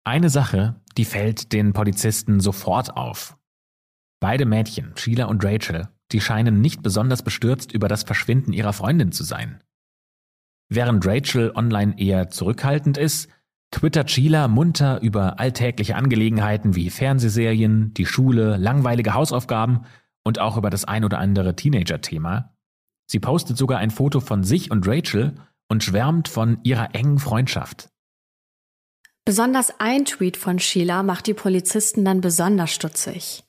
Eine 0.04 0.28
Sache, 0.28 0.82
die 0.98 1.06
fällt 1.06 1.54
den 1.54 1.72
Polizisten 1.72 2.40
sofort 2.40 2.94
auf. 2.94 3.38
Beide 4.20 4.44
Mädchen, 4.44 4.92
Sheila 4.96 5.24
und 5.24 5.42
Rachel, 5.42 5.88
die 6.12 6.20
scheinen 6.20 6.60
nicht 6.60 6.82
besonders 6.82 7.22
bestürzt 7.22 7.72
über 7.72 7.88
das 7.88 8.02
Verschwinden 8.02 8.52
ihrer 8.52 8.74
Freundin 8.74 9.12
zu 9.12 9.24
sein. 9.24 9.64
Während 10.68 11.06
Rachel 11.06 11.52
online 11.54 11.98
eher 11.98 12.28
zurückhaltend 12.28 12.98
ist, 12.98 13.30
twittert 13.70 14.10
Sheila 14.10 14.48
munter 14.48 15.00
über 15.02 15.40
alltägliche 15.40 15.96
Angelegenheiten 15.96 16.74
wie 16.74 16.90
Fernsehserien, 16.90 17.92
die 17.94 18.06
Schule, 18.06 18.56
langweilige 18.56 19.14
Hausaufgaben 19.14 19.84
und 20.24 20.38
auch 20.38 20.56
über 20.56 20.70
das 20.70 20.84
ein 20.84 21.04
oder 21.04 21.18
andere 21.18 21.56
Teenager-Thema. 21.56 22.54
Sie 23.06 23.20
postet 23.20 23.56
sogar 23.56 23.78
ein 23.78 23.90
Foto 23.90 24.20
von 24.20 24.42
sich 24.42 24.70
und 24.70 24.86
Rachel 24.86 25.34
und 25.68 25.84
schwärmt 25.84 26.28
von 26.28 26.58
ihrer 26.64 26.94
engen 26.94 27.18
Freundschaft. 27.18 27.88
Besonders 29.24 29.80
ein 29.80 30.04
Tweet 30.04 30.36
von 30.36 30.58
Sheila 30.58 31.02
macht 31.02 31.26
die 31.26 31.34
Polizisten 31.34 32.04
dann 32.04 32.20
besonders 32.20 32.70
stutzig. 32.72 33.42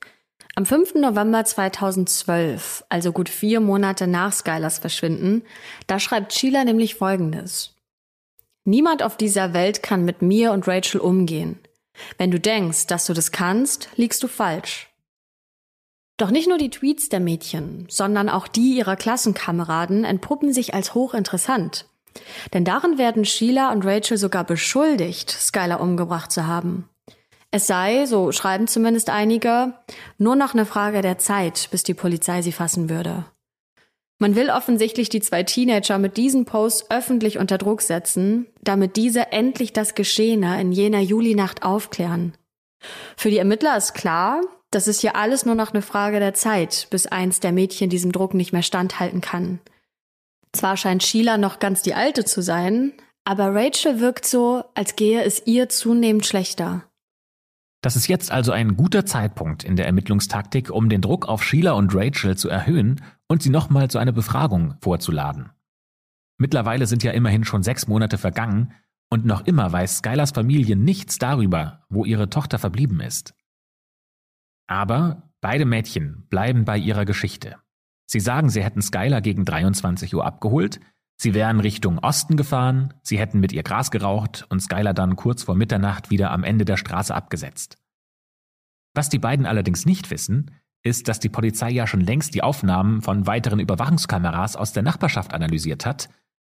Am 0.56 0.66
5. 0.66 0.96
November 0.96 1.46
2012, 1.46 2.84
also 2.90 3.12
gut 3.12 3.30
vier 3.30 3.60
Monate 3.60 4.08
nach 4.08 4.34
Skylers 4.34 4.80
Verschwinden, 4.80 5.44
da 5.86 6.00
schreibt 6.00 6.34
Sheila 6.34 6.64
nämlich 6.64 6.96
Folgendes. 6.96 7.77
Niemand 8.68 9.02
auf 9.02 9.16
dieser 9.16 9.54
Welt 9.54 9.82
kann 9.82 10.04
mit 10.04 10.22
mir 10.22 10.52
und 10.52 10.68
Rachel 10.68 11.00
umgehen. 11.00 11.58
Wenn 12.18 12.32
du 12.32 12.38
denkst, 12.38 12.88
dass 12.88 13.06
du 13.06 13.14
das 13.14 13.32
kannst, 13.32 13.88
liegst 13.96 14.22
du 14.24 14.28
falsch. 14.28 14.90
Doch 16.18 16.32
nicht 16.32 16.50
nur 16.50 16.58
die 16.58 16.70
Tweets 16.70 17.08
der 17.08 17.22
Mädchen, 17.22 17.86
sondern 17.88 18.28
auch 18.28 18.46
die 18.46 18.76
ihrer 18.76 18.98
Klassenkameraden 18.98 20.04
entpuppen 20.04 20.52
sich 20.52 20.74
als 20.74 20.94
hochinteressant. 20.94 21.86
Denn 22.54 22.66
darin 22.66 22.98
werden 22.98 23.24
Sheila 23.24 23.72
und 23.72 23.86
Rachel 23.86 24.18
sogar 24.18 24.44
beschuldigt, 24.44 25.32
Skylar 25.32 25.80
umgebracht 25.80 26.34
zu 26.34 26.46
haben. 26.46 26.90
Es 27.52 27.68
sei, 27.68 28.06
so 28.06 28.34
schreiben 28.34 28.68
zumindest 28.68 29.10
einige, 29.10 29.76
nur 30.18 30.36
noch 30.36 30.54
eine 30.54 30.66
Frage 30.66 31.02
der 31.02 31.20
Zeit, 31.20 31.70
bis 31.72 31.84
die 31.84 31.94
Polizei 31.94 32.42
sie 32.42 32.52
fassen 32.52 32.90
würde. 32.90 33.24
Man 34.20 34.36
will 34.36 34.50
offensichtlich 34.50 35.10
die 35.10 35.22
zwei 35.22 35.44
Teenager 35.44 36.00
mit 36.00 36.18
diesen 36.18 36.46
Posts 36.46 36.90
öffentlich 36.90 37.38
unter 37.38 37.58
Druck 37.58 37.82
setzen, 37.82 38.48
damit 38.64 38.96
diese 38.96 39.32
endlich 39.32 39.74
das 39.74 39.94
Geschehene 39.94 40.60
in 40.60 40.72
jener 40.72 41.02
Julinacht 41.02 41.64
aufklären. 41.64 42.34
Für 43.16 43.30
die 43.30 43.38
Ermittler 43.38 43.78
ist 43.78 43.94
klar, 43.94 44.42
das 44.72 44.88
ist 44.88 45.04
ja 45.04 45.14
alles 45.14 45.46
nur 45.46 45.56
noch 45.56 45.72
eine 45.72 45.82
Frage 45.82 46.20
der 46.20 46.34
Zeit, 46.34 46.88
bis 46.90 47.06
eins 47.06 47.40
der 47.40 47.52
Mädchen 47.52 47.90
diesem 47.90 48.12
Druck 48.12 48.34
nicht 48.34 48.54
mehr 48.54 48.64
standhalten 48.64 49.22
kann. 49.22 49.60
Zwar 50.52 50.78
scheint 50.78 51.04
Sheila 51.04 51.38
noch 51.38 51.60
ganz 51.60 51.84
die 51.84 51.94
Alte 51.94 52.26
zu 52.26 52.42
sein, 52.42 52.94
aber 53.24 53.54
Rachel 53.54 54.00
wirkt 54.00 54.26
so, 54.26 54.64
als 54.74 54.96
gehe 54.96 55.22
es 55.24 55.46
ihr 55.46 55.70
zunehmend 55.70 56.26
schlechter. 56.26 56.84
Das 57.82 57.96
ist 57.96 58.08
jetzt 58.08 58.32
also 58.32 58.52
ein 58.52 58.76
guter 58.76 59.06
Zeitpunkt 59.06 59.64
in 59.64 59.76
der 59.76 59.86
Ermittlungstaktik, 59.86 60.72
um 60.72 60.90
den 60.90 61.02
Druck 61.02 61.28
auf 61.28 61.44
Sheila 61.44 61.74
und 61.74 61.94
Rachel 61.94 62.36
zu 62.36 62.50
erhöhen 62.50 63.04
und 63.28 63.44
sie 63.44 63.50
nochmal 63.50 63.90
zu 63.90 63.98
einer 63.98 64.12
Befragung 64.12 64.76
vorzuladen. 64.82 65.52
Mittlerweile 66.38 66.86
sind 66.86 67.04
ja 67.04 67.12
immerhin 67.12 67.44
schon 67.44 67.64
sechs 67.64 67.88
Monate 67.88 68.18
vergangen 68.18 68.74
und 69.10 69.26
noch 69.26 69.46
immer 69.46 69.72
weiß 69.72 69.98
Skylers 69.98 70.32
Familie 70.32 70.76
nichts 70.76 71.18
darüber, 71.18 71.86
wo 71.90 72.06
ihre 72.06 72.30
Tochter 72.30 72.60
verblieben 72.60 73.00
ist. 73.00 73.34
Aber 74.68 75.32
beide 75.42 75.66
Mädchen 75.66 76.28
bleiben 76.30 76.66
bei 76.66 76.78
ihrer 76.78 77.06
Geschichte. 77.06 77.58
Sie 78.06 78.20
sagen, 78.20 78.50
sie 78.50 78.64
hätten 78.64 78.82
Skylar 78.82 79.22
gegen 79.22 79.46
23 79.46 80.14
Uhr 80.16 80.26
abgeholt, 80.26 80.80
sie 81.18 81.34
wären 81.34 81.60
Richtung 81.60 82.00
Osten 82.00 82.38
gefahren, 82.38 82.94
sie 83.02 83.18
hätten 83.18 83.40
mit 83.40 83.52
ihr 83.52 83.64
Gras 83.64 83.92
geraucht 83.92 84.46
und 84.50 84.62
Skylar 84.62 84.94
dann 84.94 85.16
kurz 85.16 85.44
vor 85.44 85.56
Mitternacht 85.56 86.10
wieder 86.10 86.32
am 86.32 86.44
Ende 86.44 86.66
der 86.66 86.78
Straße 86.78 87.14
abgesetzt. 87.14 87.78
Was 88.94 89.10
die 89.10 89.20
beiden 89.20 89.46
allerdings 89.46 89.86
nicht 89.86 90.10
wissen, 90.10 90.52
ist, 90.88 91.08
dass 91.08 91.20
die 91.20 91.30
Polizei 91.30 91.70
ja 91.70 91.86
schon 91.86 92.02
längst 92.02 92.34
die 92.34 92.42
Aufnahmen 92.42 93.02
von 93.02 93.28
weiteren 93.28 93.60
Überwachungskameras 93.60 94.56
aus 94.56 94.74
der 94.74 94.84
Nachbarschaft 94.84 95.34
analysiert 95.34 95.86
hat. 95.86 96.10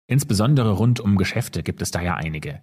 Insbesondere 0.07 0.73
rund 0.73 1.01
um 1.01 1.16
Geschäfte 1.16 1.62
gibt 1.62 1.81
es 1.81 1.90
da 1.90 2.01
ja 2.01 2.16
einige. 2.16 2.61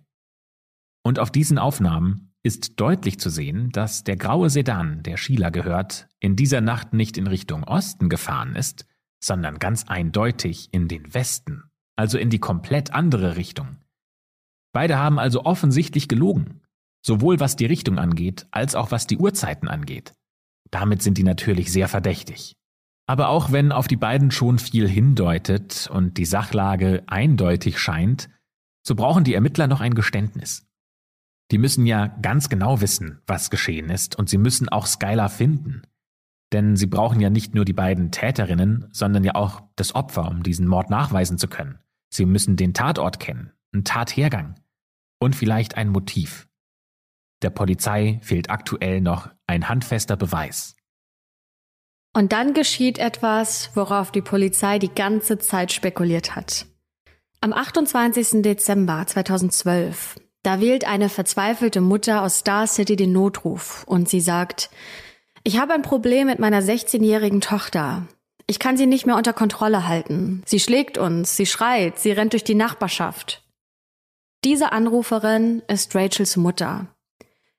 Und 1.04 1.18
auf 1.18 1.32
diesen 1.32 1.58
Aufnahmen 1.58 2.34
ist 2.44 2.80
deutlich 2.80 3.20
zu 3.20 3.30
sehen, 3.30 3.72
dass 3.72 4.04
der 4.04 4.18
graue 4.18 4.50
Sedan, 4.50 5.04
der 5.04 5.18
Sheila 5.18 5.50
gehört, 5.50 6.08
in 6.20 6.36
dieser 6.36 6.62
Nacht 6.62 6.94
nicht 6.94 7.18
in 7.18 7.28
Richtung 7.28 7.64
Osten 7.64 8.10
gefahren 8.10 8.56
ist, 8.56 8.86
sondern 9.24 9.60
ganz 9.60 9.86
eindeutig 9.88 10.70
in 10.72 10.88
den 10.88 11.14
Westen, 11.14 11.64
also 11.96 12.18
in 12.18 12.30
die 12.30 12.40
komplett 12.40 12.94
andere 12.94 13.36
Richtung. 13.38 13.78
Beide 14.74 14.98
haben 14.98 15.20
also 15.20 15.46
offensichtlich 15.46 16.08
gelogen, 16.08 16.62
sowohl 17.06 17.40
was 17.40 17.56
die 17.56 17.66
Richtung 17.66 18.00
angeht, 18.00 18.48
als 18.52 18.76
auch 18.76 18.92
was 18.92 19.08
die 19.08 19.18
Uhrzeiten 19.18 19.68
angeht. 19.68 20.14
Damit 20.72 21.02
sind 21.02 21.18
die 21.18 21.24
natürlich 21.24 21.72
sehr 21.72 21.88
verdächtig. 21.88 22.56
Aber 23.08 23.30
auch 23.30 23.52
wenn 23.52 23.72
auf 23.72 23.88
die 23.88 23.98
beiden 23.98 24.32
schon 24.32 24.58
viel 24.58 24.88
hindeutet 24.88 25.90
und 25.92 26.18
die 26.18 26.26
Sachlage 26.26 27.04
eindeutig 27.08 27.78
scheint, 27.78 28.30
so 28.86 28.96
brauchen 28.96 29.24
die 29.24 29.34
Ermittler 29.34 29.68
noch 29.68 29.82
ein 29.82 29.96
Geständnis. 29.96 30.66
Die 31.52 31.58
müssen 31.58 31.86
ja 31.86 32.08
ganz 32.08 32.48
genau 32.48 32.80
wissen, 32.80 33.22
was 33.28 33.50
geschehen 33.50 33.90
ist, 33.90 34.16
und 34.18 34.30
sie 34.30 34.38
müssen 34.38 34.70
auch 34.70 34.86
Skylar 34.86 35.30
finden. 35.30 35.82
Denn 36.54 36.78
sie 36.78 36.88
brauchen 36.88 37.20
ja 37.20 37.30
nicht 37.30 37.54
nur 37.54 37.66
die 37.66 37.74
beiden 37.74 38.12
Täterinnen, 38.12 38.88
sondern 38.92 39.24
ja 39.24 39.36
auch 39.36 39.62
das 39.76 39.94
Opfer, 39.94 40.30
um 40.30 40.44
diesen 40.44 40.68
Mord 40.68 40.90
nachweisen 40.90 41.38
zu 41.38 41.48
können. 41.48 41.80
Sie 42.10 42.26
müssen 42.26 42.56
den 42.56 42.74
Tatort 42.74 43.20
kennen, 43.20 43.52
einen 43.74 43.84
Tathergang 43.84 44.56
und 45.20 45.36
vielleicht 45.36 45.76
ein 45.76 45.90
Motiv. 45.90 46.48
Der 47.42 47.50
Polizei 47.50 48.20
fehlt 48.22 48.50
aktuell 48.50 49.02
noch 49.02 49.30
ein 49.48 49.70
handfester 49.70 50.16
Beweis. 50.16 50.76
Und 52.14 52.34
dann 52.34 52.54
geschieht 52.54 52.98
etwas, 52.98 53.72
worauf 53.74 54.12
die 54.12 54.22
Polizei 54.22 54.80
die 54.80 54.94
ganze 54.94 55.40
Zeit 55.40 55.72
spekuliert 55.72 56.36
hat. 56.36 56.66
Am 57.40 57.54
28. 57.54 58.42
Dezember 58.42 59.06
2012 59.08 60.16
da 60.44 60.60
wählt 60.60 60.86
eine 60.86 61.10
verzweifelte 61.10 61.82
Mutter 61.82 62.24
aus 62.24 62.40
Star 62.40 62.66
City 62.66 62.96
den 62.96 63.12
Notruf 63.12 63.84
und 63.86 64.10
sie 64.10 64.22
sagt, 64.22 64.70
ich 65.44 65.60
habe 65.60 65.74
ein 65.74 65.84
Problem 65.84 66.28
mit 66.28 66.40
meiner 66.40 66.62
16-jährigen 66.62 67.42
Tochter. 67.42 68.08
Ich 68.48 68.60
kann 68.60 68.76
sie 68.76 68.88
nicht 68.88 69.06
mehr 69.06 69.16
unter 69.16 69.34
Kontrolle 69.34 69.88
halten. 69.88 70.42
Sie 70.46 70.60
schlägt 70.60 70.98
uns, 70.98 71.38
sie 71.38 71.46
schreit, 71.46 72.00
sie 72.00 72.12
rennt 72.12 72.34
durch 72.34 72.44
die 72.44 72.56
Nachbarschaft. 72.56 73.44
Diese 74.44 74.72
Anruferin 74.72 75.62
ist 75.68 75.96
Rachels 75.96 76.38
Mutter. 76.38 76.88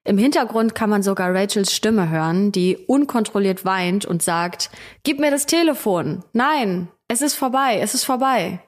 Im 0.05 0.19
Hintergrund 0.19 0.75
kann 0.75 0.91
man 0.91 1.03
sogar 1.03 1.33
Rachels 1.35 1.73
Stimme 1.73 2.11
hören, 2.11 2.51
die 2.51 2.77
unkontrolliert 2.77 3.65
weint 3.65 4.05
und 4.05 4.23
sagt, 4.23 4.71
Gib 5.05 5.21
mir 5.21 5.31
das 5.31 5.47
Telefon. 5.47 6.25
Nein, 6.33 6.89
es 7.09 7.23
ist 7.23 7.35
vorbei, 7.35 7.79
es 7.81 7.95
ist 7.95 8.05
vorbei. 8.05 8.61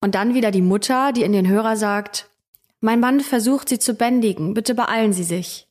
Und 0.00 0.14
dann 0.14 0.34
wieder 0.34 0.50
die 0.50 0.62
Mutter, 0.62 1.12
die 1.12 1.22
in 1.22 1.32
den 1.32 1.48
Hörer 1.48 1.76
sagt, 1.76 2.30
mein 2.80 3.00
Mann 3.00 3.20
versucht 3.20 3.68
sie 3.68 3.78
zu 3.78 3.94
bändigen, 3.94 4.54
bitte 4.54 4.74
beeilen 4.74 5.12
Sie 5.12 5.24
sich. 5.24 5.66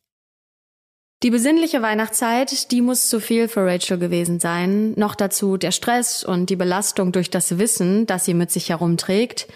Die 1.24 1.32
besinnliche 1.32 1.82
Weihnachtszeit, 1.82 2.72
die 2.72 2.82
muss 2.82 3.10
zu 3.10 3.20
viel 3.20 3.50
für 3.50 3.66
Rachel 3.66 3.98
gewesen 3.98 4.40
sein. 4.40 4.94
Noch 4.96 5.16
dazu 5.16 5.58
der 5.58 5.72
Stress 5.72 6.24
und 6.24 6.50
die 6.50 6.56
Belastung 6.56 7.12
durch 7.12 7.30
das 7.30 7.58
Wissen, 7.58 8.06
das 8.06 8.24
sie 8.24 8.34
mit 8.34 8.52
sich 8.52 8.70
herumträgt. 8.70 9.48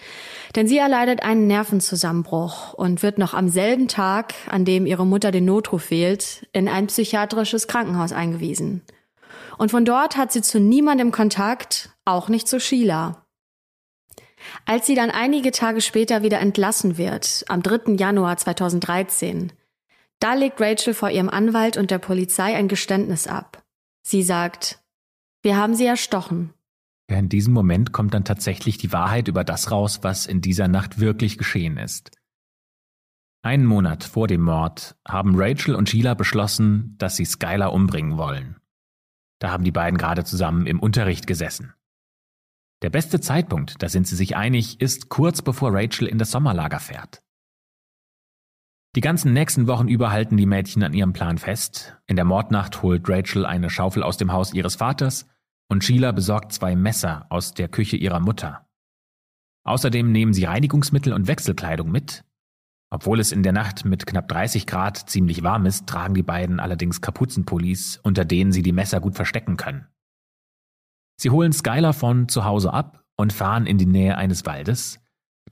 Denn 0.56 0.68
sie 0.68 0.78
erleidet 0.78 1.24
einen 1.24 1.48
Nervenzusammenbruch 1.48 2.74
und 2.74 3.02
wird 3.02 3.18
noch 3.18 3.34
am 3.34 3.50
selben 3.50 3.88
Tag, 3.88 4.36
an 4.48 4.66
dem 4.66 4.86
ihre 4.86 5.06
Mutter 5.06 5.32
den 5.32 5.46
Notruf 5.46 5.90
wählt, 5.90 6.48
in 6.54 6.68
ein 6.68 6.88
psychiatrisches 6.88 7.68
Krankenhaus 7.68 8.12
eingewiesen. 8.12 8.84
Und 9.58 9.72
von 9.72 9.86
dort 9.86 10.16
hat 10.16 10.32
sie 10.32 10.42
zu 10.42 10.60
niemandem 10.60 11.12
Kontakt, 11.12 11.90
auch 12.06 12.30
nicht 12.30 12.48
zu 12.48 12.60
Sheila. 12.60 13.26
Als 14.66 14.86
sie 14.86 14.96
dann 14.96 15.10
einige 15.10 15.52
Tage 15.52 15.82
später 15.82 16.22
wieder 16.22 16.40
entlassen 16.40 16.98
wird, 16.98 17.46
am 17.48 17.64
3. 17.64 17.94
Januar 17.94 18.38
2013, 18.38 19.54
da 20.20 20.34
legt 20.34 20.62
Rachel 20.62 20.94
vor 20.94 21.10
ihrem 21.10 21.30
Anwalt 21.30 21.78
und 21.78 21.92
der 21.92 22.00
Polizei 22.00 22.56
ein 22.56 22.68
Geständnis 22.68 23.28
ab. 23.28 23.64
Sie 24.04 24.24
sagt, 24.24 24.80
wir 25.42 25.58
haben 25.58 25.76
sie 25.76 25.86
erstochen. 25.86 26.54
Ja, 27.14 27.20
in 27.20 27.30
diesem 27.30 27.54
Moment 27.54 27.92
kommt 27.92 28.16
dann 28.16 28.26
tatsächlich 28.26 28.80
die 28.80 28.92
Wahrheit 28.92 29.28
über 29.28 29.44
das 29.44 29.70
raus, 29.70 30.00
was 30.02 30.26
in 30.26 30.42
dieser 30.42 30.68
Nacht 30.68 31.00
wirklich 31.00 31.38
geschehen 31.38 31.78
ist. 31.78 32.10
Einen 33.44 33.68
Monat 33.68 34.04
vor 34.04 34.28
dem 34.28 34.42
Mord 34.42 34.96
haben 35.08 35.34
Rachel 35.36 35.76
und 35.76 35.88
Sheila 35.88 36.16
beschlossen, 36.16 36.96
dass 36.98 37.16
sie 37.16 37.26
Skylar 37.26 37.72
umbringen 37.72 38.18
wollen. 38.18 38.56
Da 39.38 39.52
haben 39.52 39.64
die 39.64 39.72
beiden 39.72 40.00
gerade 40.00 40.24
zusammen 40.24 40.66
im 40.66 40.80
Unterricht 40.80 41.28
gesessen. 41.28 41.76
Der 42.82 42.90
beste 42.90 43.20
Zeitpunkt, 43.22 43.84
da 43.84 43.90
sind 43.90 44.08
sie 44.08 44.16
sich 44.16 44.36
einig, 44.36 44.82
ist 44.82 45.10
kurz 45.10 45.44
bevor 45.44 45.72
Rachel 45.72 46.08
in 46.08 46.18
das 46.18 46.32
Sommerlager 46.32 46.80
fährt. 46.80 47.22
Die 48.96 49.02
ganzen 49.02 49.34
nächsten 49.34 49.68
Wochen 49.68 49.88
über 49.88 50.10
halten 50.10 50.36
die 50.36 50.48
Mädchen 50.48 50.82
an 50.82 50.94
ihrem 50.94 51.14
Plan 51.14 51.38
fest. 51.38 51.96
In 52.08 52.16
der 52.16 52.26
Mordnacht 52.26 52.82
holt 52.82 53.08
Rachel 53.08 53.46
eine 53.46 53.70
Schaufel 53.70 54.02
aus 54.02 54.18
dem 54.18 54.32
Haus 54.32 54.52
ihres 54.52 54.78
Vaters 54.78 55.28
und 55.74 55.84
Sheila 55.84 56.12
besorgt 56.12 56.54
zwei 56.54 56.76
Messer 56.76 57.26
aus 57.30 57.56
der 57.56 57.68
Küche 57.68 57.98
ihrer 57.98 58.20
Mutter. 58.20 58.70
Außerdem 59.66 60.12
nehmen 60.12 60.32
sie 60.32 60.44
Reinigungsmittel 60.44 61.14
und 61.14 61.28
Wechselkleidung 61.28 61.92
mit. 61.92 62.24
Obwohl 62.92 63.20
es 63.20 63.32
in 63.32 63.42
der 63.42 63.54
Nacht 63.54 63.84
mit 63.84 64.06
knapp 64.06 64.28
30 64.28 64.68
Grad 64.68 65.10
ziemlich 65.10 65.42
warm 65.42 65.66
ist, 65.66 65.88
tragen 65.88 66.14
die 66.14 66.22
beiden 66.22 66.60
allerdings 66.60 67.02
Kapuzenpullis, 67.02 68.00
unter 68.04 68.24
denen 68.24 68.52
sie 68.52 68.62
die 68.62 68.72
Messer 68.72 69.02
gut 69.02 69.16
verstecken 69.16 69.58
können. 69.58 69.88
Sie 71.20 71.32
holen 71.32 71.54
Skylar 71.54 71.94
von 71.94 72.30
zu 72.30 72.46
Hause 72.46 72.72
ab 72.72 73.04
und 73.18 73.34
fahren 73.34 73.66
in 73.66 73.80
die 73.80 73.88
Nähe 73.88 74.16
eines 74.16 74.46
Waldes. 74.46 75.00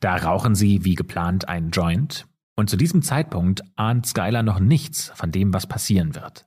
Da 0.01 0.17
rauchen 0.17 0.53
sie 0.53 0.85
wie 0.85 0.93
geplant 0.93 1.49
einen 1.49 1.71
Joint 1.71 2.27
und 2.55 2.69
zu 2.69 2.77
diesem 2.77 3.01
Zeitpunkt 3.01 3.63
ahnt 3.75 4.05
Skylar 4.05 4.43
noch 4.43 4.59
nichts 4.59 5.11
von 5.15 5.31
dem, 5.31 5.51
was 5.51 5.65
passieren 5.65 6.13
wird. 6.13 6.45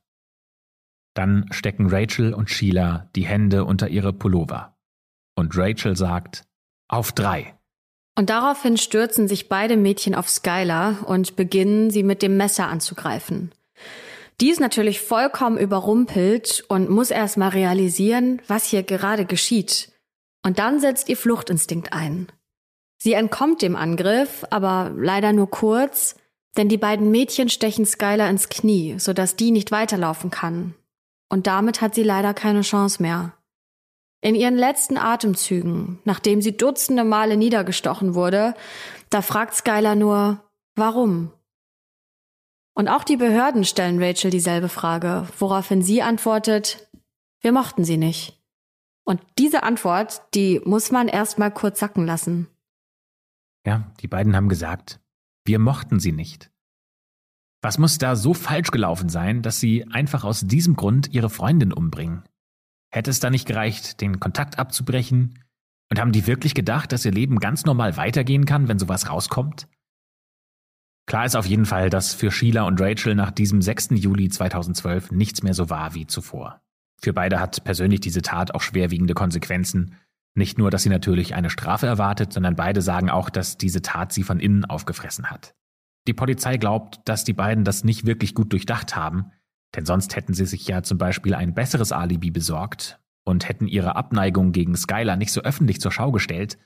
Dann 1.15 1.47
stecken 1.49 1.87
Rachel 1.89 2.33
und 2.33 2.51
Sheila 2.51 3.09
die 3.15 3.25
Hände 3.25 3.65
unter 3.65 3.87
ihre 3.87 4.13
Pullover. 4.13 4.77
Und 5.35 5.57
Rachel 5.57 5.95
sagt, 5.97 6.43
auf 6.87 7.11
drei. 7.13 7.55
Und 8.17 8.29
daraufhin 8.29 8.77
stürzen 8.77 9.27
sich 9.27 9.49
beide 9.49 9.75
Mädchen 9.75 10.13
auf 10.13 10.29
Skylar 10.29 11.07
und 11.07 11.35
beginnen, 11.35 11.89
sie 11.89 12.03
mit 12.03 12.21
dem 12.21 12.37
Messer 12.37 12.67
anzugreifen. 12.67 13.51
Die 14.41 14.49
ist 14.49 14.59
natürlich 14.59 15.01
vollkommen 15.01 15.57
überrumpelt 15.57 16.65
und 16.67 16.89
muss 16.89 17.11
erst 17.11 17.37
mal 17.37 17.49
realisieren, 17.49 18.41
was 18.47 18.65
hier 18.65 18.83
gerade 18.83 19.25
geschieht. 19.25 19.91
Und 20.43 20.59
dann 20.59 20.79
setzt 20.79 21.09
ihr 21.09 21.17
Fluchtinstinkt 21.17 21.93
ein. 21.93 22.27
Sie 22.97 23.13
entkommt 23.13 23.61
dem 23.61 23.75
Angriff, 23.75 24.45
aber 24.49 24.91
leider 24.95 25.31
nur 25.31 25.49
kurz, 25.49 26.15
denn 26.57 26.69
die 26.69 26.77
beiden 26.77 27.11
Mädchen 27.11 27.49
stechen 27.49 27.85
Skylar 27.85 28.29
ins 28.29 28.49
Knie, 28.49 28.95
sodass 28.99 29.35
die 29.35 29.51
nicht 29.51 29.71
weiterlaufen 29.71 30.29
kann. 30.29 30.75
Und 31.29 31.47
damit 31.47 31.81
hat 31.81 31.95
sie 31.95 32.03
leider 32.03 32.33
keine 32.33 32.61
Chance 32.61 33.01
mehr. 33.01 33.33
In 34.21 34.35
ihren 34.35 34.55
letzten 34.55 34.97
Atemzügen, 34.97 35.99
nachdem 36.03 36.41
sie 36.41 36.57
dutzende 36.57 37.03
Male 37.03 37.37
niedergestochen 37.37 38.15
wurde, 38.15 38.55
da 39.09 39.21
fragt 39.21 39.53
Skylar 39.53 39.95
nur, 39.95 40.41
warum? 40.75 41.31
Und 42.75 42.89
auch 42.89 43.03
die 43.03 43.17
Behörden 43.17 43.63
stellen 43.63 44.01
Rachel 44.01 44.31
dieselbe 44.31 44.67
Frage, 44.67 45.27
woraufhin 45.37 45.81
sie 45.81 46.01
antwortet, 46.01 46.89
wir 47.41 47.51
mochten 47.51 47.83
sie 47.85 47.97
nicht. 47.97 48.41
Und 49.05 49.21
diese 49.37 49.63
Antwort, 49.63 50.23
die 50.33 50.59
muss 50.65 50.91
man 50.91 51.07
erstmal 51.07 51.51
kurz 51.51 51.79
sacken 51.79 52.05
lassen. 52.05 52.47
Ja, 53.65 53.91
die 54.01 54.07
beiden 54.07 54.35
haben 54.35 54.49
gesagt, 54.49 54.99
wir 55.45 55.59
mochten 55.59 55.99
sie 55.99 56.11
nicht. 56.11 56.51
Was 57.65 57.79
muss 57.79 57.97
da 57.97 58.15
so 58.15 58.35
falsch 58.35 58.69
gelaufen 58.69 59.09
sein, 59.09 59.41
dass 59.41 59.59
sie 59.59 59.87
einfach 59.87 60.23
aus 60.23 60.41
diesem 60.41 60.75
Grund 60.75 61.11
ihre 61.15 61.31
Freundin 61.31 61.73
umbringen? 61.73 62.21
Hätte 62.91 63.09
es 63.09 63.19
da 63.19 63.31
nicht 63.31 63.47
gereicht, 63.47 64.01
den 64.01 64.19
Kontakt 64.19 64.59
abzubrechen? 64.59 65.43
Und 65.89 65.99
haben 65.99 66.11
die 66.11 66.27
wirklich 66.27 66.53
gedacht, 66.53 66.91
dass 66.91 67.05
ihr 67.05 67.11
Leben 67.11 67.39
ganz 67.39 67.65
normal 67.65 67.97
weitergehen 67.97 68.45
kann, 68.45 68.67
wenn 68.67 68.77
sowas 68.77 69.09
rauskommt? 69.09 69.67
Klar 71.07 71.25
ist 71.25 71.35
auf 71.35 71.47
jeden 71.47 71.65
Fall, 71.65 71.89
dass 71.89 72.13
für 72.13 72.29
Sheila 72.29 72.67
und 72.67 72.79
Rachel 72.79 73.15
nach 73.15 73.31
diesem 73.31 73.63
6. 73.63 73.93
Juli 73.93 74.29
2012 74.29 75.09
nichts 75.09 75.41
mehr 75.41 75.55
so 75.55 75.67
war 75.67 75.95
wie 75.95 76.05
zuvor. 76.05 76.61
Für 77.01 77.13
beide 77.13 77.39
hat 77.39 77.63
persönlich 77.63 77.99
diese 77.99 78.21
Tat 78.21 78.53
auch 78.53 78.61
schwerwiegende 78.61 79.15
Konsequenzen. 79.15 79.95
Nicht 80.35 80.59
nur, 80.59 80.69
dass 80.69 80.83
sie 80.83 80.89
natürlich 80.89 81.33
eine 81.33 81.49
Strafe 81.49 81.87
erwartet, 81.87 82.31
sondern 82.31 82.55
beide 82.55 82.83
sagen 82.83 83.09
auch, 83.09 83.31
dass 83.31 83.57
diese 83.57 83.81
Tat 83.81 84.13
sie 84.13 84.21
von 84.21 84.39
innen 84.39 84.65
aufgefressen 84.65 85.31
hat. 85.31 85.55
Die 86.07 86.13
Polizei 86.13 86.57
glaubt, 86.57 86.99
dass 87.05 87.23
die 87.23 87.33
beiden 87.33 87.63
das 87.63 87.83
nicht 87.83 88.05
wirklich 88.05 88.35
gut 88.35 88.51
durchdacht 88.53 88.95
haben, 88.95 89.31
denn 89.75 89.85
sonst 89.85 90.15
hätten 90.15 90.33
sie 90.33 90.45
sich 90.45 90.67
ja 90.67 90.83
zum 90.83 90.97
Beispiel 90.97 91.33
ein 91.33 91.53
besseres 91.53 91.91
Alibi 91.91 92.31
besorgt 92.31 92.99
und 93.23 93.49
hätten 93.49 93.67
ihre 93.67 93.95
Abneigung 93.95 94.51
gegen 94.51 94.75
Skylar 94.75 95.15
nicht 95.15 95.31
so 95.31 95.41
öffentlich 95.41 95.81
zur 95.81 95.91
Schau 95.91 96.11
gestellt. 96.11 96.57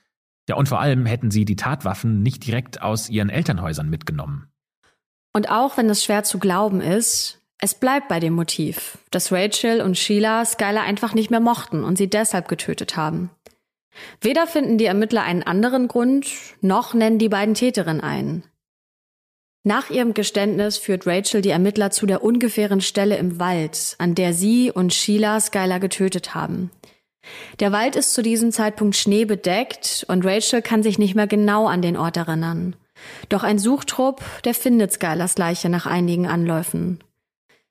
Ja, 0.48 0.56
und 0.56 0.68
vor 0.68 0.80
allem 0.80 1.06
hätten 1.06 1.32
sie 1.32 1.46
die 1.46 1.56
Tatwaffen 1.56 2.22
nicht 2.22 2.46
direkt 2.46 2.82
aus 2.82 3.10
ihren 3.10 3.30
Elternhäusern 3.30 3.90
mitgenommen. 3.90 4.52
Und 5.34 5.50
auch 5.50 5.78
wenn 5.78 5.90
es 5.90 6.04
schwer 6.04 6.24
zu 6.24 6.40
glauben 6.40 6.82
ist, 6.82 7.40
es 7.60 7.76
bleibt 7.76 8.08
bei 8.08 8.20
dem 8.20 8.34
Motiv, 8.34 8.98
dass 9.12 9.32
Rachel 9.32 9.82
und 9.82 9.98
Sheila 9.98 10.46
Skylar 10.46 10.84
einfach 10.84 11.14
nicht 11.14 11.30
mehr 11.30 11.40
mochten 11.40 11.84
und 11.84 11.98
sie 11.98 12.10
deshalb 12.10 12.48
getötet 12.48 12.96
haben. 12.96 13.30
Weder 14.22 14.48
finden 14.48 14.78
die 14.78 14.86
Ermittler 14.86 15.24
einen 15.24 15.44
anderen 15.44 15.88
Grund, 15.88 16.28
noch 16.62 16.94
nennen 16.94 17.20
die 17.20 17.30
beiden 17.30 17.54
Täterinnen 17.54 18.02
einen. 18.02 18.44
Nach 19.70 19.92
ihrem 19.92 20.16
Geständnis 20.16 20.80
führt 20.80 21.06
Rachel 21.06 21.44
die 21.44 21.52
Ermittler 21.52 21.92
zu 21.92 22.08
der 22.08 22.24
ungefähren 22.24 22.82
Stelle 22.82 23.18
im 23.18 23.40
Wald, 23.40 23.94
an 24.00 24.16
der 24.16 24.34
sie 24.34 24.72
und 24.72 24.96
Sheila 24.96 25.40
Skylar 25.40 25.80
getötet 25.80 26.34
haben. 26.34 26.72
Der 27.60 27.72
Wald 27.72 27.96
ist 27.96 28.16
zu 28.16 28.24
diesem 28.24 28.52
Zeitpunkt 28.52 28.96
schneebedeckt 28.96 30.08
und 30.08 30.26
Rachel 30.26 30.64
kann 30.64 30.82
sich 30.82 30.98
nicht 30.98 31.14
mehr 31.14 31.28
genau 31.28 31.68
an 31.68 31.84
den 31.84 31.98
Ort 31.98 32.18
erinnern. 32.18 32.76
Doch 33.30 33.44
ein 33.44 33.60
Suchtrupp, 33.60 34.24
der 34.44 34.56
findet 34.56 34.92
Skylars 34.92 35.38
Leiche 35.38 35.70
nach 35.70 35.86
einigen 35.86 36.26
Anläufen. 36.26 37.04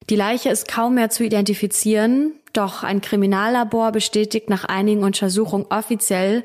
Die 0.09 0.15
Leiche 0.15 0.51
ist 0.51 0.69
kaum 0.69 0.95
mehr 0.95 1.11
zu 1.11 1.25
identifizieren, 1.25 2.35
doch 2.53 2.85
ein 2.85 3.01
Kriminallabor 3.01 3.91
bestätigt 3.91 4.51
nach 4.51 4.65
einigen 4.65 5.03
Untersuchungen 5.03 5.67
offiziell, 5.69 6.45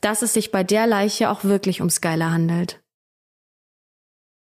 dass 0.00 0.22
es 0.22 0.32
sich 0.32 0.52
bei 0.52 0.62
der 0.62 0.86
Leiche 0.86 1.28
auch 1.28 1.42
wirklich 1.42 1.80
um 1.80 1.90
Skylar 1.90 2.30
handelt. 2.30 2.81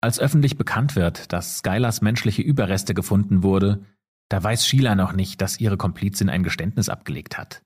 Als 0.00 0.20
öffentlich 0.20 0.56
bekannt 0.56 0.94
wird, 0.94 1.32
dass 1.32 1.58
Skylars 1.58 2.02
menschliche 2.02 2.42
Überreste 2.42 2.94
gefunden 2.94 3.42
wurde, 3.42 3.84
da 4.28 4.42
weiß 4.42 4.66
Sheila 4.66 4.94
noch 4.94 5.12
nicht, 5.12 5.40
dass 5.40 5.60
ihre 5.60 5.76
Komplizin 5.76 6.28
ein 6.28 6.42
Geständnis 6.42 6.88
abgelegt 6.88 7.38
hat. 7.38 7.62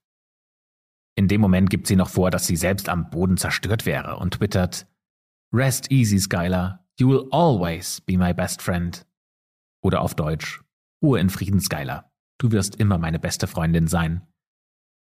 In 1.15 1.29
dem 1.29 1.41
Moment 1.41 1.69
gibt 1.69 1.87
sie 1.87 1.97
noch 1.97 2.09
vor, 2.09 2.31
dass 2.31 2.47
sie 2.47 2.57
selbst 2.57 2.89
am 2.89 3.11
Boden 3.11 3.37
zerstört 3.37 3.85
wäre 3.85 4.17
und 4.17 4.35
twittert 4.35 4.87
Rest 5.53 5.91
easy, 5.91 6.19
Skylar. 6.19 6.87
You 6.99 7.09
will 7.09 7.29
always 7.31 8.01
be 8.01 8.17
my 8.17 8.33
best 8.33 8.63
friend. 8.63 9.07
Oder 9.83 10.01
auf 10.01 10.15
Deutsch 10.15 10.63
Ruhe 11.03 11.21
in 11.21 11.29
Frieden, 11.31 11.61
Skylar. 11.61 12.11
Du 12.39 12.53
wirst 12.53 12.77
immer 12.77 12.97
meine 12.97 13.19
beste 13.19 13.47
Freundin 13.47 13.89
sein. 13.89 14.27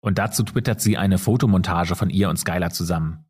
Und 0.02 0.18
dazu 0.18 0.44
twittert 0.44 0.82
sie 0.82 0.98
eine 0.98 1.18
Fotomontage 1.18 1.96
von 1.96 2.10
ihr 2.10 2.30
und 2.30 2.38
Skylar 2.38 2.72
zusammen. 2.72 3.26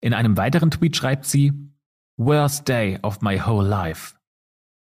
In 0.00 0.14
einem 0.14 0.36
weiteren 0.36 0.70
Tweet 0.70 0.96
schreibt 0.96 1.26
sie 1.26 1.69
Worst 2.22 2.68
day 2.68 2.98
of 3.02 3.22
my 3.22 3.40
whole 3.40 3.66
life. 3.66 4.14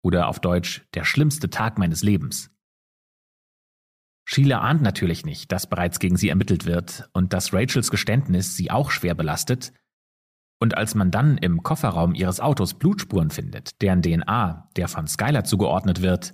Oder 0.04 0.28
auf 0.28 0.40
Deutsch, 0.40 0.82
der 0.96 1.04
schlimmste 1.04 1.52
Tag 1.52 1.78
meines 1.78 2.02
Lebens. 2.02 2.50
Sheila 4.28 4.62
ahnt 4.62 4.82
natürlich 4.82 5.24
nicht, 5.24 5.52
dass 5.52 5.70
bereits 5.70 6.00
gegen 6.00 6.18
sie 6.18 6.30
ermittelt 6.30 6.66
wird 6.66 7.08
und 7.14 7.32
dass 7.32 7.54
Rachels 7.54 7.92
Geständnis 7.92 8.56
sie 8.56 8.72
auch 8.72 8.90
schwer 8.90 9.14
belastet. 9.14 9.72
Und 10.60 10.76
als 10.76 10.96
man 10.96 11.12
dann 11.12 11.38
im 11.38 11.62
Kofferraum 11.62 12.16
ihres 12.16 12.40
Autos 12.40 12.74
Blutspuren 12.74 13.30
findet, 13.30 13.80
deren 13.84 14.02
DNA 14.02 14.72
der 14.76 14.88
von 14.88 15.06
Skylar 15.06 15.44
zugeordnet 15.44 16.02
wird, 16.02 16.34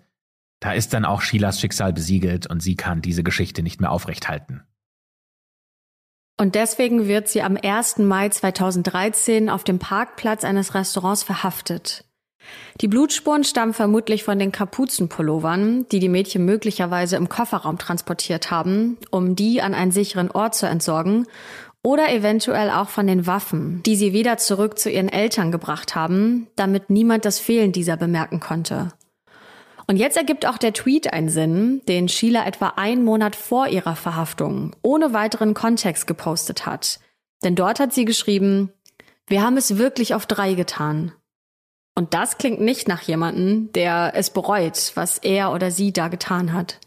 da 0.62 0.72
ist 0.72 0.94
dann 0.94 1.04
auch 1.04 1.20
Sheilas 1.20 1.60
Schicksal 1.60 1.92
besiegelt 1.92 2.48
und 2.48 2.62
sie 2.62 2.78
kann 2.78 3.02
diese 3.02 3.24
Geschichte 3.24 3.62
nicht 3.62 3.82
mehr 3.82 3.92
aufrechthalten. 3.92 4.64
Und 6.40 6.54
deswegen 6.54 7.08
wird 7.08 7.28
sie 7.28 7.42
am 7.42 7.58
1. 7.62 7.98
Mai 7.98 8.30
2013 8.30 9.50
auf 9.50 9.64
dem 9.64 9.80
Parkplatz 9.80 10.44
eines 10.44 10.76
Restaurants 10.76 11.24
verhaftet. 11.24 12.04
Die 12.80 12.88
Blutspuren 12.88 13.44
stammen 13.44 13.74
vermutlich 13.74 14.24
von 14.24 14.40
den 14.40 14.52
Kapuzenpullovern, 14.52 15.88
die 15.90 16.00
die 16.00 16.10
Mädchen 16.10 16.46
möglicherweise 16.46 17.16
im 17.18 17.28
Kofferraum 17.28 17.78
transportiert 17.78 18.52
haben, 18.52 18.98
um 19.10 19.36
die 19.36 19.62
an 19.62 19.74
einen 19.74 19.92
sicheren 19.92 20.32
Ort 20.32 20.56
zu 20.56 20.68
entsorgen, 20.68 21.26
oder 21.84 22.12
eventuell 22.12 22.70
auch 22.70 22.90
von 22.90 23.08
den 23.08 23.28
Waffen, 23.28 23.82
die 23.86 23.96
sie 23.96 24.12
wieder 24.12 24.38
zurück 24.38 24.78
zu 24.78 24.90
ihren 24.90 25.10
Eltern 25.10 25.52
gebracht 25.52 25.96
haben, 25.96 26.48
damit 26.56 26.90
niemand 26.90 27.24
das 27.24 27.40
Fehlen 27.40 27.72
dieser 27.72 27.98
bemerken 27.98 28.40
konnte. 28.40 28.90
Und 29.90 29.96
jetzt 29.96 30.18
ergibt 30.18 30.46
auch 30.46 30.58
der 30.58 30.74
Tweet 30.74 31.14
einen 31.14 31.30
Sinn, 31.30 31.82
den 31.88 32.10
Sheila 32.10 32.46
etwa 32.46 32.74
einen 32.76 33.06
Monat 33.06 33.38
vor 33.38 33.68
ihrer 33.68 33.96
Verhaftung 33.96 34.76
ohne 34.82 35.14
weiteren 35.14 35.54
Kontext 35.54 36.08
gepostet 36.08 36.66
hat. 36.66 37.00
Denn 37.44 37.56
dort 37.56 37.80
hat 37.80 37.94
sie 37.94 38.04
geschrieben, 38.04 38.72
wir 39.28 39.42
haben 39.42 39.56
es 39.56 39.78
wirklich 39.78 40.14
auf 40.14 40.26
drei 40.26 40.56
getan. 40.56 41.14
Und 41.96 42.14
das 42.14 42.38
klingt 42.38 42.60
nicht 42.60 42.88
nach 42.88 43.02
jemandem, 43.02 43.72
der 43.74 44.12
es 44.14 44.30
bereut, 44.30 44.92
was 44.96 45.18
er 45.20 45.54
oder 45.54 45.72
sie 45.72 45.94
da 45.94 46.10
getan 46.10 46.54
hat. 46.54 46.80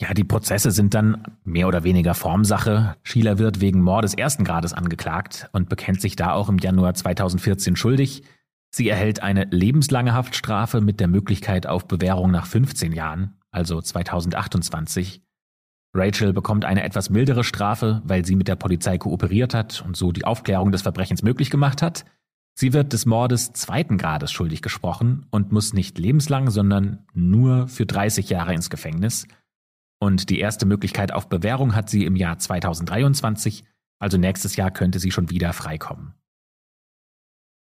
Ja, 0.00 0.14
die 0.14 0.24
Prozesse 0.24 0.70
sind 0.70 0.94
dann 0.94 1.24
mehr 1.42 1.66
oder 1.66 1.82
weniger 1.82 2.14
Formsache. 2.14 2.96
Sheila 3.02 3.38
wird 3.38 3.60
wegen 3.60 3.80
Mordes 3.80 4.14
ersten 4.14 4.44
Grades 4.44 4.72
angeklagt 4.72 5.48
und 5.52 5.68
bekennt 5.68 6.00
sich 6.00 6.14
da 6.14 6.32
auch 6.32 6.48
im 6.48 6.58
Januar 6.58 6.94
2014 6.94 7.74
schuldig. 7.74 8.22
Sie 8.70 8.88
erhält 8.88 9.22
eine 9.22 9.44
lebenslange 9.44 10.14
Haftstrafe 10.14 10.80
mit 10.80 11.00
der 11.00 11.08
Möglichkeit 11.08 11.66
auf 11.66 11.88
Bewährung 11.88 12.30
nach 12.30 12.46
15 12.46 12.92
Jahren, 12.92 13.38
also 13.50 13.80
2028. 13.80 15.22
Rachel 15.94 16.32
bekommt 16.32 16.64
eine 16.64 16.82
etwas 16.82 17.10
mildere 17.10 17.44
Strafe, 17.44 18.02
weil 18.04 18.24
sie 18.24 18.36
mit 18.36 18.48
der 18.48 18.56
Polizei 18.56 18.98
kooperiert 18.98 19.54
hat 19.54 19.82
und 19.86 19.96
so 19.96 20.12
die 20.12 20.24
Aufklärung 20.24 20.70
des 20.70 20.82
Verbrechens 20.82 21.22
möglich 21.22 21.50
gemacht 21.50 21.80
hat. 21.82 22.04
Sie 22.54 22.72
wird 22.72 22.92
des 22.92 23.06
Mordes 23.06 23.52
zweiten 23.52 23.98
Grades 23.98 24.32
schuldig 24.32 24.62
gesprochen 24.62 25.26
und 25.30 25.52
muss 25.52 25.72
nicht 25.72 25.96
lebenslang, 25.98 26.50
sondern 26.50 27.06
nur 27.14 27.68
für 27.68 27.86
30 27.86 28.28
Jahre 28.28 28.52
ins 28.52 28.68
Gefängnis. 28.68 29.26
Und 30.00 30.28
die 30.28 30.40
erste 30.40 30.66
Möglichkeit 30.66 31.12
auf 31.12 31.28
Bewährung 31.28 31.74
hat 31.74 31.88
sie 31.88 32.04
im 32.04 32.16
Jahr 32.16 32.38
2023, 32.38 33.64
also 33.98 34.18
nächstes 34.18 34.56
Jahr 34.56 34.70
könnte 34.70 34.98
sie 34.98 35.10
schon 35.10 35.30
wieder 35.30 35.52
freikommen. 35.52 36.14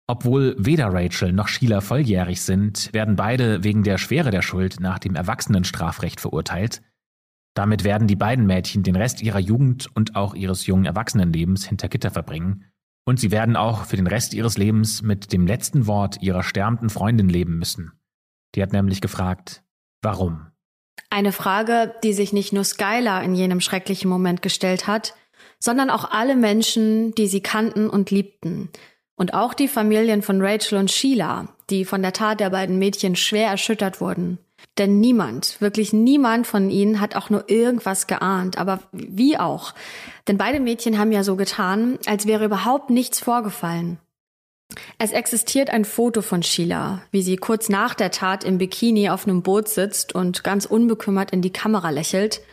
Obwohl 0.09 0.55
weder 0.59 0.93
Rachel 0.93 1.33
noch 1.33 1.49
Sheila 1.49 1.81
volljährig 1.81 2.41
sind, 2.41 2.93
werden 2.93 3.17
beide 3.17 3.65
wegen 3.65 3.83
der 3.83 3.99
Schwere 3.99 4.31
der 4.31 4.43
Schuld 4.43 4.79
nach 4.79 5.01
dem 5.01 5.17
Erwachsenenstrafrecht 5.17 6.21
verurteilt. 6.21 6.81
Damit 7.55 7.83
werden 7.83 8.07
die 8.07 8.17
beiden 8.17 8.47
Mädchen 8.47 8.85
den 8.85 8.95
Rest 8.95 9.21
ihrer 9.21 9.41
Jugend 9.41 9.89
und 9.97 10.15
auch 10.15 10.35
ihres 10.35 10.67
jungen 10.67 10.85
Erwachsenenlebens 10.85 11.67
hinter 11.67 11.89
Gitter 11.89 12.11
verbringen. 12.11 12.67
Und 13.05 13.19
sie 13.19 13.31
werden 13.31 13.57
auch 13.57 13.85
für 13.85 13.97
den 13.97 14.07
Rest 14.07 14.35
ihres 14.35 14.59
Lebens 14.59 15.03
mit 15.03 15.33
dem 15.33 15.47
letzten 15.47 15.87
Wort 15.87 16.23
ihrer 16.23 16.43
sterbenden 16.43 16.91
Freundin 16.91 17.29
leben 17.29 17.59
müssen. 17.59 17.93
Die 18.55 18.63
hat 18.63 18.73
nämlich 18.73 19.01
gefragt, 19.01 19.65
warum? 20.03 20.47
Eine 21.11 21.33
Frage, 21.33 21.95
die 22.05 22.13
sich 22.13 22.33
nicht 22.33 22.53
nur 22.53 22.65
Skylar 22.65 23.23
in 23.25 23.35
jenem 23.35 23.61
schrecklichen 23.61 24.11
Moment 24.11 24.43
gestellt 24.43 24.87
hat, 24.87 25.15
sondern 25.59 25.91
auch 25.91 26.11
alle 26.11 26.37
Menschen, 26.37 27.13
die 27.17 27.27
sie 27.27 27.41
kannten 27.41 27.91
und 27.91 28.13
liebten– 28.13 28.69
und 29.17 29.35
auch 29.35 29.55
die 29.55 29.69
Familien 29.69 30.23
von 30.23 30.41
Rachel 30.41 30.79
und 30.79 30.91
Sheila, 30.91 31.49
die 31.71 31.85
von 31.85 32.03
der 32.03 32.13
Tat 32.13 32.41
der 32.41 32.51
beiden 32.51 32.79
Mädchen 32.79 33.17
schwer 33.17 33.49
erschüttert 33.49 34.01
wurden. 34.01 34.39
Denn 34.79 35.01
niemand, 35.01 35.61
wirklich 35.61 35.93
niemand 35.93 36.47
von 36.47 36.71
ihnen 36.71 37.01
hat 37.01 37.17
auch 37.17 37.31
nur 37.31 37.49
irgendwas 37.49 38.07
geahnt. 38.07 38.59
Aber 38.59 38.81
wie 38.93 39.39
auch? 39.39 39.75
Denn 40.29 40.37
beide 40.37 40.61
Mädchen 40.61 40.99
haben 40.99 41.13
ja 41.13 41.23
so 41.23 41.37
getan, 41.37 41.99
als 42.07 42.27
wäre 42.27 42.45
überhaupt 42.45 42.91
nichts 42.91 43.21
vorgefallen. 43.21 43.99
Es 44.99 45.13
existiert 45.13 45.71
ein 45.71 45.85
Foto 45.85 46.23
von 46.23 46.43
Sheila, 46.43 47.03
wie 47.11 47.23
sie 47.23 47.37
kurz 47.37 47.69
nach 47.69 47.95
der 47.95 48.11
Tat 48.11 48.45
im 48.45 48.59
Bikini 48.59 49.09
auf 49.09 49.27
einem 49.27 49.43
Boot 49.43 49.69
sitzt 49.69 50.15
und 50.15 50.45
ganz 50.45 50.67
unbekümmert 50.67 51.31
in 51.31 51.43
die 51.43 51.53
Kamera 51.53 51.91
lächelt– 51.91 52.41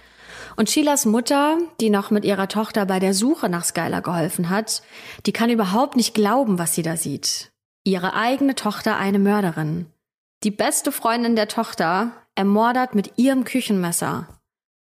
und 0.55 0.69
Sheilas 0.69 1.05
Mutter, 1.05 1.57
die 1.79 1.89
noch 1.89 2.11
mit 2.11 2.25
ihrer 2.25 2.47
Tochter 2.47 2.85
bei 2.85 2.99
der 2.99 3.13
Suche 3.13 3.49
nach 3.49 3.63
Skylar 3.63 4.01
geholfen 4.01 4.49
hat, 4.49 4.83
die 5.25 5.31
kann 5.31 5.49
überhaupt 5.49 5.95
nicht 5.95 6.13
glauben, 6.13 6.59
was 6.59 6.75
sie 6.75 6.83
da 6.83 6.97
sieht. 6.97 7.51
Ihre 7.83 8.13
eigene 8.13 8.55
Tochter 8.55 8.97
eine 8.97 9.19
Mörderin. 9.19 9.87
Die 10.43 10.51
beste 10.51 10.91
Freundin 10.91 11.35
der 11.35 11.47
Tochter 11.47 12.11
ermordet 12.35 12.95
mit 12.95 13.17
ihrem 13.17 13.43
Küchenmesser. 13.43 14.27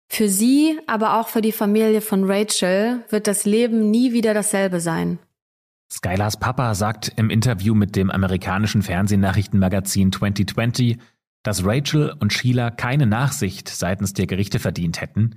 Für 0.08 0.30
sie, 0.30 0.80
aber 0.88 1.20
auch 1.20 1.28
für 1.28 1.42
die 1.42 1.52
Familie 1.52 2.02
von 2.02 2.30
Rachel 2.30 3.04
wird 3.10 3.28
das 3.28 3.46
Leben 3.46 3.90
nie 3.90 4.14
wieder 4.14 4.34
dasselbe 4.34 4.80
sein. 4.80 5.20
Skylars 5.92 6.38
Papa 6.38 6.74
sagt 6.76 7.14
im 7.16 7.30
Interview 7.30 7.76
mit 7.76 7.96
dem 7.96 8.10
amerikanischen 8.12 8.82
Fernsehnachrichtenmagazin 8.82 10.12
2020, 10.12 10.98
dass 11.44 11.64
Rachel 11.64 12.16
und 12.20 12.34
Sheila 12.34 12.72
keine 12.72 13.06
Nachsicht 13.06 13.70
seitens 13.70 14.14
der 14.14 14.28
Gerichte 14.28 14.60
verdient 14.60 15.00
hätten. 15.00 15.36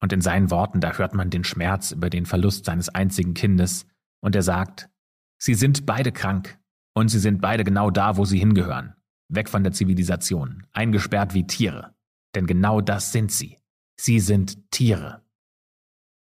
Und 0.00 0.12
in 0.12 0.20
seinen 0.20 0.50
Worten, 0.50 0.80
da 0.80 0.92
hört 0.92 1.14
man 1.14 1.30
den 1.30 1.44
Schmerz 1.44 1.92
über 1.92 2.10
den 2.10 2.26
Verlust 2.26 2.64
seines 2.64 2.88
einzigen 2.88 3.34
Kindes. 3.34 3.86
Und 4.20 4.36
er 4.36 4.42
sagt, 4.42 4.90
sie 5.38 5.54
sind 5.54 5.86
beide 5.86 6.12
krank. 6.12 6.58
Und 6.94 7.08
sie 7.08 7.18
sind 7.18 7.40
beide 7.40 7.64
genau 7.64 7.90
da, 7.90 8.16
wo 8.16 8.24
sie 8.24 8.38
hingehören. 8.38 8.94
Weg 9.28 9.48
von 9.48 9.62
der 9.62 9.72
Zivilisation, 9.72 10.66
eingesperrt 10.72 11.34
wie 11.34 11.46
Tiere. 11.46 11.94
Denn 12.34 12.46
genau 12.46 12.80
das 12.80 13.12
sind 13.12 13.32
sie. 13.32 13.58
Sie 13.98 14.20
sind 14.20 14.70
Tiere. 14.70 15.22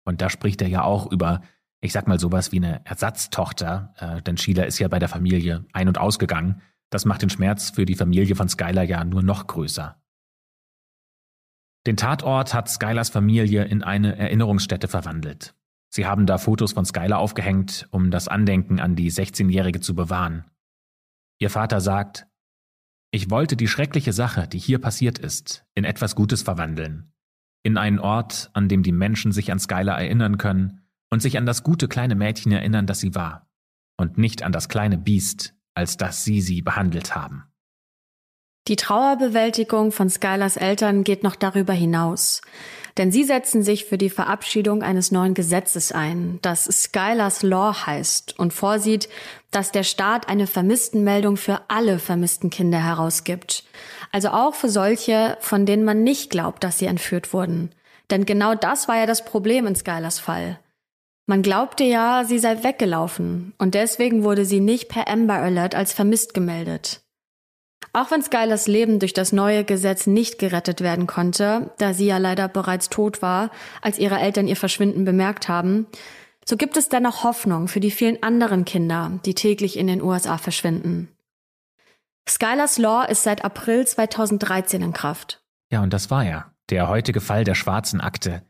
Und 0.04 0.20
da 0.20 0.30
spricht 0.30 0.60
er 0.62 0.68
ja 0.68 0.82
auch 0.82 1.10
über, 1.10 1.40
ich 1.80 1.92
sag 1.92 2.08
mal 2.08 2.18
sowas 2.18 2.52
wie 2.52 2.56
eine 2.56 2.84
Ersatztochter, 2.84 3.94
äh, 3.98 4.22
denn 4.22 4.36
Sheila 4.36 4.64
ist 4.64 4.78
ja 4.78 4.88
bei 4.88 4.98
der 4.98 5.08
Familie 5.08 5.64
ein- 5.72 5.88
und 5.88 5.98
ausgegangen. 5.98 6.62
Das 6.90 7.04
macht 7.04 7.22
den 7.22 7.30
Schmerz 7.30 7.70
für 7.70 7.84
die 7.84 7.94
Familie 7.94 8.34
von 8.34 8.48
Skylar 8.48 8.84
ja 8.84 9.04
nur 9.04 9.22
noch 9.22 9.46
größer. 9.46 9.99
Den 11.86 11.96
Tatort 11.96 12.52
hat 12.52 12.68
Skylars 12.68 13.08
Familie 13.08 13.64
in 13.64 13.82
eine 13.82 14.16
Erinnerungsstätte 14.16 14.86
verwandelt. 14.86 15.54
Sie 15.88 16.06
haben 16.06 16.26
da 16.26 16.38
Fotos 16.38 16.72
von 16.72 16.84
Skylar 16.84 17.18
aufgehängt, 17.18 17.88
um 17.90 18.10
das 18.10 18.28
Andenken 18.28 18.78
an 18.80 18.96
die 18.96 19.10
16-Jährige 19.10 19.80
zu 19.80 19.94
bewahren. 19.94 20.44
Ihr 21.38 21.50
Vater 21.50 21.80
sagt, 21.80 22.26
ich 23.10 23.30
wollte 23.30 23.56
die 23.56 23.66
schreckliche 23.66 24.12
Sache, 24.12 24.46
die 24.46 24.58
hier 24.58 24.78
passiert 24.78 25.18
ist, 25.18 25.64
in 25.74 25.84
etwas 25.84 26.14
Gutes 26.14 26.42
verwandeln. 26.42 27.12
In 27.64 27.76
einen 27.76 27.98
Ort, 27.98 28.50
an 28.52 28.68
dem 28.68 28.82
die 28.82 28.92
Menschen 28.92 29.32
sich 29.32 29.50
an 29.50 29.58
Skylar 29.58 30.00
erinnern 30.00 30.38
können 30.38 30.82
und 31.10 31.20
sich 31.20 31.36
an 31.36 31.46
das 31.46 31.64
gute 31.64 31.88
kleine 31.88 32.14
Mädchen 32.14 32.52
erinnern, 32.52 32.86
das 32.86 33.00
sie 33.00 33.14
war. 33.14 33.48
Und 33.96 34.16
nicht 34.16 34.42
an 34.42 34.52
das 34.52 34.68
kleine 34.68 34.96
Biest, 34.96 35.54
als 35.74 35.96
dass 35.96 36.24
sie 36.24 36.40
sie 36.40 36.62
behandelt 36.62 37.16
haben. 37.16 37.49
Die 38.70 38.76
Trauerbewältigung 38.76 39.90
von 39.90 40.08
Skylars 40.08 40.56
Eltern 40.56 41.02
geht 41.02 41.24
noch 41.24 41.34
darüber 41.34 41.72
hinaus. 41.72 42.40
Denn 42.98 43.10
sie 43.10 43.24
setzen 43.24 43.64
sich 43.64 43.84
für 43.84 43.98
die 43.98 44.10
Verabschiedung 44.10 44.84
eines 44.84 45.10
neuen 45.10 45.34
Gesetzes 45.34 45.90
ein, 45.90 46.38
das 46.40 46.66
Skylars 46.66 47.42
Law 47.42 47.84
heißt 47.86 48.38
und 48.38 48.52
vorsieht, 48.52 49.08
dass 49.50 49.72
der 49.72 49.82
Staat 49.82 50.28
eine 50.28 50.46
Vermisstenmeldung 50.46 51.36
für 51.36 51.62
alle 51.66 51.98
vermissten 51.98 52.48
Kinder 52.48 52.78
herausgibt. 52.78 53.64
Also 54.12 54.28
auch 54.28 54.54
für 54.54 54.68
solche, 54.68 55.36
von 55.40 55.66
denen 55.66 55.84
man 55.84 56.04
nicht 56.04 56.30
glaubt, 56.30 56.62
dass 56.62 56.78
sie 56.78 56.86
entführt 56.86 57.32
wurden. 57.32 57.72
Denn 58.12 58.24
genau 58.24 58.54
das 58.54 58.86
war 58.86 58.96
ja 58.96 59.06
das 59.06 59.24
Problem 59.24 59.66
in 59.66 59.74
Skylars 59.74 60.20
Fall. 60.20 60.60
Man 61.26 61.42
glaubte 61.42 61.82
ja, 61.82 62.22
sie 62.24 62.38
sei 62.38 62.62
weggelaufen 62.62 63.52
und 63.58 63.74
deswegen 63.74 64.22
wurde 64.22 64.44
sie 64.44 64.60
nicht 64.60 64.88
per 64.88 65.08
Amber 65.08 65.34
Alert 65.34 65.74
als 65.74 65.92
vermisst 65.92 66.34
gemeldet. 66.34 67.02
Auch 67.92 68.10
wenn 68.10 68.22
Skylers 68.22 68.68
Leben 68.68 69.00
durch 69.00 69.12
das 69.12 69.32
neue 69.32 69.64
Gesetz 69.64 70.06
nicht 70.06 70.38
gerettet 70.38 70.80
werden 70.80 71.06
konnte, 71.06 71.72
da 71.78 71.92
sie 71.92 72.06
ja 72.06 72.18
leider 72.18 72.46
bereits 72.48 72.88
tot 72.88 73.20
war, 73.20 73.50
als 73.82 73.98
ihre 73.98 74.18
Eltern 74.18 74.46
ihr 74.46 74.56
Verschwinden 74.56 75.04
bemerkt 75.04 75.48
haben, 75.48 75.86
so 76.44 76.56
gibt 76.56 76.76
es 76.76 76.88
dennoch 76.88 77.24
Hoffnung 77.24 77.68
für 77.68 77.80
die 77.80 77.90
vielen 77.90 78.22
anderen 78.22 78.64
Kinder, 78.64 79.20
die 79.24 79.34
täglich 79.34 79.78
in 79.78 79.86
den 79.86 80.02
USA 80.02 80.38
verschwinden. 80.38 81.08
Skylers 82.28 82.78
Law 82.78 83.04
ist 83.04 83.24
seit 83.24 83.44
April 83.44 83.86
2013 83.86 84.82
in 84.82 84.92
Kraft. 84.92 85.42
Ja, 85.70 85.82
und 85.82 85.92
das 85.92 86.10
war 86.10 86.24
ja 86.24 86.52
der 86.70 86.88
heutige 86.88 87.20
Fall 87.20 87.44
der 87.44 87.54
schwarzen 87.56 88.00
Akte. 88.00 88.42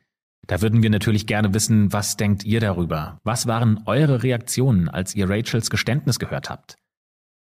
Da 0.46 0.60
würden 0.60 0.82
wir 0.82 0.90
natürlich 0.90 1.26
gerne 1.26 1.54
wissen, 1.54 1.92
was 1.92 2.16
denkt 2.16 2.44
ihr 2.44 2.60
darüber? 2.60 3.18
Was 3.24 3.46
waren 3.46 3.82
eure 3.86 4.22
Reaktionen, 4.22 4.88
als 4.88 5.14
ihr 5.14 5.28
Rachels 5.30 5.70
Geständnis 5.70 6.18
gehört 6.18 6.50
habt? 6.50 6.76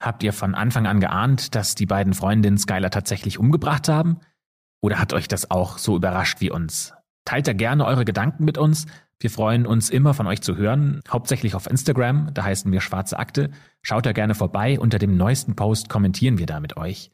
Habt 0.02 0.24
ihr 0.24 0.34
von 0.34 0.56
Anfang 0.56 0.88
an 0.88 1.00
geahnt, 1.00 1.54
dass 1.54 1.76
die 1.76 1.86
beiden 1.86 2.16
Freundinnen 2.16 2.58
Skylar 2.58 2.90
tatsächlich 2.90 3.38
umgebracht 3.38 3.88
haben? 3.88 4.20
Oder 4.82 4.98
hat 4.98 5.14
euch 5.14 5.28
das 5.28 5.52
auch 5.52 5.78
so 5.78 5.96
überrascht 5.96 6.42
wie 6.42 6.50
uns? 6.50 6.96
Teilt 7.24 7.48
da 7.48 7.54
gerne 7.54 7.86
eure 7.86 8.04
Gedanken 8.04 8.44
mit 8.44 8.58
uns. 8.58 8.88
Wir 9.20 9.30
freuen 9.30 9.68
uns 9.68 9.92
immer 9.92 10.16
von 10.16 10.26
euch 10.26 10.42
zu 10.42 10.58
hören, 10.58 11.02
hauptsächlich 11.08 11.54
auf 11.54 11.70
Instagram, 11.70 12.34
da 12.34 12.44
heißen 12.44 12.72
wir 12.72 12.82
Schwarze 12.82 13.20
Akte. 13.20 13.52
Schaut 13.84 14.08
da 14.08 14.14
gerne 14.14 14.34
vorbei, 14.34 14.80
unter 14.80 14.98
dem 14.98 15.16
neuesten 15.16 15.56
Post 15.56 15.90
kommentieren 15.90 16.40
wir 16.40 16.48
da 16.48 16.60
mit 16.60 16.78
euch. 16.78 17.12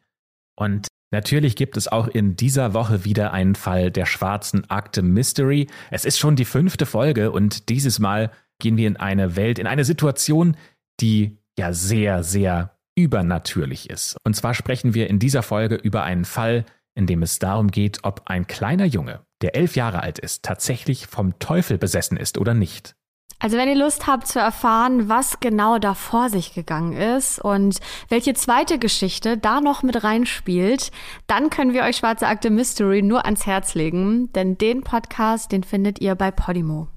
Und 0.56 0.88
natürlich 1.12 1.58
gibt 1.58 1.76
es 1.76 1.90
auch 1.90 2.08
in 2.08 2.38
dieser 2.38 2.74
Woche 2.74 3.04
wieder 3.04 3.34
einen 3.34 3.56
Fall 3.56 3.92
der 3.92 4.06
Schwarzen 4.06 4.70
Akte 4.70 5.02
Mystery. 5.02 5.68
Es 5.92 6.06
ist 6.06 6.18
schon 6.18 6.38
die 6.38 6.46
fünfte 6.46 6.86
Folge 6.86 7.32
und 7.32 7.68
dieses 7.68 8.00
Mal 8.00 8.32
gehen 8.60 8.78
wir 8.78 8.88
in 8.88 8.96
eine 8.96 9.36
Welt, 9.36 9.60
in 9.60 9.68
eine 9.68 9.84
Situation, 9.84 10.56
die 11.02 11.38
ja 11.60 11.74
sehr, 11.74 12.24
sehr 12.24 12.77
übernatürlich 12.98 13.90
ist. 13.90 14.18
Und 14.26 14.36
zwar 14.36 14.54
sprechen 14.54 14.94
wir 14.94 15.10
in 15.10 15.20
dieser 15.20 15.44
Folge 15.44 15.76
über 15.76 16.04
einen 16.04 16.26
Fall, 16.26 16.66
in 16.96 17.06
dem 17.06 17.22
es 17.22 17.38
darum 17.40 17.70
geht, 17.70 18.00
ob 18.04 18.24
ein 18.26 18.48
kleiner 18.48 18.86
Junge, 18.86 19.22
der 19.42 19.56
elf 19.56 19.76
Jahre 19.76 20.02
alt 20.02 20.18
ist, 20.18 20.44
tatsächlich 20.44 21.06
vom 21.06 21.38
Teufel 21.38 21.78
besessen 21.78 22.18
ist 22.18 22.40
oder 22.40 22.56
nicht. 22.56 22.96
Also 23.40 23.56
wenn 23.56 23.70
ihr 23.70 23.76
Lust 23.76 24.08
habt 24.08 24.28
zu 24.28 24.40
erfahren, 24.40 25.10
was 25.10 25.40
genau 25.40 25.78
da 25.78 25.94
vor 25.94 26.30
sich 26.30 26.56
gegangen 26.56 26.94
ist 26.94 27.38
und 27.38 27.78
welche 28.10 28.34
zweite 28.34 28.80
Geschichte 28.80 29.38
da 29.38 29.62
noch 29.62 29.84
mit 29.84 30.04
reinspielt, 30.04 30.92
dann 31.28 31.52
können 31.52 31.74
wir 31.74 31.84
euch 31.84 31.98
Schwarze 31.98 32.26
Akte 32.26 32.50
Mystery 32.50 33.04
nur 33.04 33.26
ans 33.26 33.46
Herz 33.46 33.76
legen, 33.76 34.34
denn 34.34 34.58
den 34.58 34.82
Podcast, 34.82 35.52
den 35.52 35.64
findet 35.64 36.02
ihr 36.02 36.16
bei 36.16 36.32
Podimo. 36.32 36.88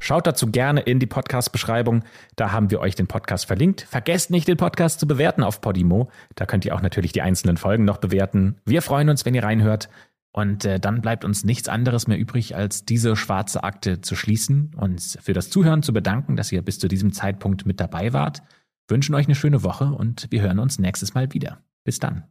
Schaut 0.00 0.26
dazu 0.26 0.46
gerne 0.48 0.80
in 0.80 1.00
die 1.00 1.06
Podcast-Beschreibung. 1.06 2.04
Da 2.36 2.52
haben 2.52 2.70
wir 2.70 2.80
euch 2.80 2.94
den 2.94 3.06
Podcast 3.06 3.46
verlinkt. 3.46 3.82
Vergesst 3.82 4.30
nicht, 4.30 4.46
den 4.48 4.56
Podcast 4.56 5.00
zu 5.00 5.06
bewerten 5.06 5.42
auf 5.42 5.60
Podimo. 5.60 6.10
Da 6.34 6.46
könnt 6.46 6.64
ihr 6.64 6.74
auch 6.74 6.82
natürlich 6.82 7.12
die 7.12 7.22
einzelnen 7.22 7.56
Folgen 7.56 7.84
noch 7.84 7.98
bewerten. 7.98 8.56
Wir 8.64 8.82
freuen 8.82 9.08
uns, 9.08 9.24
wenn 9.24 9.34
ihr 9.34 9.44
reinhört. 9.44 9.88
Und 10.32 10.64
äh, 10.64 10.78
dann 10.78 11.00
bleibt 11.00 11.24
uns 11.24 11.44
nichts 11.44 11.68
anderes 11.68 12.06
mehr 12.06 12.18
übrig, 12.18 12.54
als 12.54 12.84
diese 12.84 13.16
schwarze 13.16 13.64
Akte 13.64 14.02
zu 14.02 14.14
schließen 14.14 14.72
und 14.76 15.00
für 15.20 15.32
das 15.32 15.50
Zuhören 15.50 15.82
zu 15.82 15.92
bedanken, 15.92 16.36
dass 16.36 16.52
ihr 16.52 16.62
bis 16.62 16.78
zu 16.78 16.86
diesem 16.86 17.12
Zeitpunkt 17.12 17.66
mit 17.66 17.80
dabei 17.80 18.12
wart. 18.12 18.42
Wünschen 18.88 19.14
euch 19.14 19.26
eine 19.26 19.34
schöne 19.34 19.62
Woche 19.62 19.86
und 19.86 20.28
wir 20.30 20.42
hören 20.42 20.58
uns 20.58 20.78
nächstes 20.78 21.14
Mal 21.14 21.32
wieder. 21.32 21.62
Bis 21.82 21.98
dann. 21.98 22.24